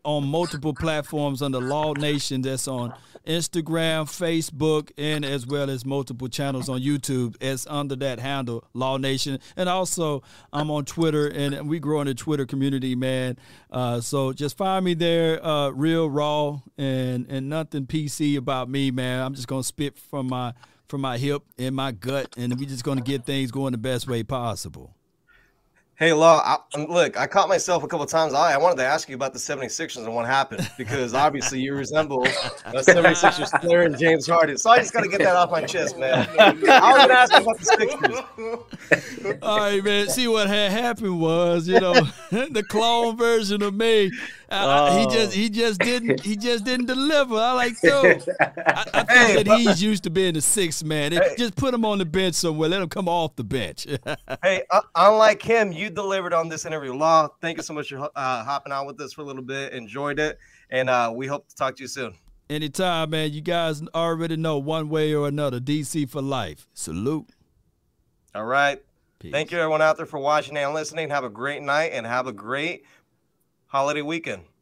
on 0.04 0.26
multiple 0.26 0.74
platforms 0.74 1.42
under 1.42 1.60
Law 1.60 1.92
Nation. 1.94 2.42
That's 2.42 2.68
on 2.68 2.94
Instagram, 3.26 4.04
Facebook, 4.04 4.90
and 4.98 5.24
as 5.24 5.46
well 5.46 5.70
as 5.70 5.84
multiple 5.84 6.28
channels 6.28 6.68
on 6.68 6.80
YouTube. 6.80 7.36
It's 7.40 7.66
under 7.66 7.96
that 7.96 8.18
handle, 8.20 8.64
Law 8.74 8.96
Nation. 8.96 9.38
And 9.56 9.68
also, 9.68 10.22
I'm 10.52 10.70
on 10.70 10.84
Twitter, 10.84 11.28
and 11.28 11.68
we 11.68 11.78
grow 11.78 12.00
in 12.00 12.06
the 12.06 12.14
Twitter 12.14 12.46
community, 12.46 12.94
man. 12.94 13.38
Uh, 13.70 14.00
so 14.00 14.32
just 14.32 14.56
find 14.56 14.84
me 14.84 14.94
there, 14.94 15.44
uh, 15.44 15.70
real 15.70 16.08
raw, 16.08 16.60
and 16.76 17.26
and 17.28 17.48
nothing 17.48 17.86
PC 17.86 18.36
about 18.36 18.68
me, 18.68 18.90
man. 18.90 19.22
I'm 19.22 19.34
just 19.34 19.48
gonna 19.48 19.62
spit 19.62 19.98
from 19.98 20.28
my 20.28 20.52
from 20.88 21.00
my 21.00 21.18
hip 21.18 21.42
and 21.58 21.74
my 21.74 21.92
gut, 21.92 22.34
and 22.36 22.58
we're 22.58 22.68
just 22.68 22.84
to 22.84 22.96
get 23.00 23.24
things 23.24 23.50
going 23.50 23.72
the 23.72 23.78
best 23.78 24.06
way 24.06 24.22
possible. 24.22 24.94
Hey, 25.96 26.12
Law, 26.12 26.42
I, 26.44 26.80
look, 26.82 27.16
I 27.16 27.28
caught 27.28 27.48
myself 27.48 27.84
a 27.84 27.86
couple 27.86 28.04
times. 28.06 28.34
I, 28.34 28.54
I 28.54 28.56
wanted 28.56 28.78
to 28.78 28.84
ask 28.84 29.08
you 29.08 29.14
about 29.14 29.32
the 29.32 29.38
76ers 29.38 30.04
and 30.04 30.12
what 30.12 30.26
happened 30.26 30.68
because 30.76 31.14
obviously 31.14 31.60
you 31.60 31.72
resemble 31.72 32.24
a 32.24 32.28
76ers 32.72 33.60
player 33.60 33.82
and 33.82 33.96
James 33.96 34.26
Harden. 34.26 34.58
So 34.58 34.70
I 34.70 34.78
just 34.78 34.92
got 34.92 35.02
to 35.02 35.08
get 35.08 35.20
that 35.20 35.36
off 35.36 35.52
my 35.52 35.62
chest, 35.62 35.96
man. 35.96 36.28
I 36.36 36.50
was 36.50 36.60
going 36.60 37.08
to 37.08 37.14
ask 37.14 37.32
you 37.32 37.42
about 37.42 37.58
the 37.58 37.64
Sixers. 39.20 39.38
All 39.40 39.58
right, 39.58 39.84
man. 39.84 40.08
See, 40.08 40.26
what 40.26 40.48
had 40.48 40.72
happened 40.72 41.20
was, 41.20 41.68
you 41.68 41.78
know, 41.78 41.94
the 42.30 42.64
clone 42.68 43.16
version 43.16 43.62
of 43.62 43.72
me 43.72 44.10
oh. 44.62 44.98
he 44.98 45.14
just 45.14 45.34
he 45.34 45.48
just 45.48 45.80
didn't 45.80 46.20
he 46.20 46.36
just 46.48 46.64
didn't 46.64 46.86
deliver. 46.86 47.36
I 47.36 47.52
like 47.52 47.74
so. 47.76 48.02
I, 48.02 48.84
I 48.94 49.02
think 49.04 49.10
hey, 49.10 49.42
that 49.42 49.58
he's 49.58 49.82
used 49.82 50.04
to 50.04 50.10
being 50.10 50.34
the 50.34 50.40
sixth 50.40 50.84
man. 50.84 51.12
Hey. 51.12 51.34
Just 51.36 51.56
put 51.56 51.74
him 51.74 51.84
on 51.84 51.98
the 51.98 52.04
bench 52.04 52.34
somewhere. 52.34 52.68
Let 52.68 52.82
him 52.82 52.88
come 52.88 53.08
off 53.08 53.36
the 53.36 53.44
bench. 53.44 53.86
hey, 54.42 54.62
uh, 54.70 54.80
unlike 54.94 55.42
him, 55.42 55.72
you 55.72 55.90
delivered 55.90 56.32
on 56.32 56.48
this 56.48 56.64
interview. 56.64 56.94
Law, 56.94 57.28
thank 57.40 57.56
you 57.56 57.62
so 57.62 57.74
much 57.74 57.88
for 57.88 58.10
uh, 58.14 58.44
hopping 58.44 58.72
on 58.72 58.86
with 58.86 59.00
us 59.00 59.12
for 59.12 59.22
a 59.22 59.24
little 59.24 59.42
bit. 59.42 59.72
Enjoyed 59.72 60.18
it, 60.18 60.38
and 60.70 60.90
uh, 60.90 61.12
we 61.14 61.26
hope 61.26 61.48
to 61.48 61.56
talk 61.56 61.76
to 61.76 61.82
you 61.82 61.88
soon. 61.88 62.14
Anytime, 62.50 63.10
man. 63.10 63.32
You 63.32 63.40
guys 63.40 63.82
already 63.94 64.36
know 64.36 64.58
one 64.58 64.88
way 64.88 65.14
or 65.14 65.28
another. 65.28 65.60
DC 65.60 66.08
for 66.10 66.20
life. 66.20 66.66
Salute. 66.74 67.30
All 68.34 68.44
right. 68.44 68.82
Peace. 69.18 69.32
Thank 69.32 69.50
you, 69.50 69.58
everyone 69.58 69.80
out 69.80 69.96
there, 69.96 70.06
for 70.06 70.18
watching 70.18 70.56
and 70.56 70.74
listening. 70.74 71.08
Have 71.08 71.24
a 71.24 71.30
great 71.30 71.62
night 71.62 71.92
and 71.92 72.04
have 72.04 72.26
a 72.26 72.32
great 72.32 72.84
holiday 73.74 74.02
weekend. 74.02 74.53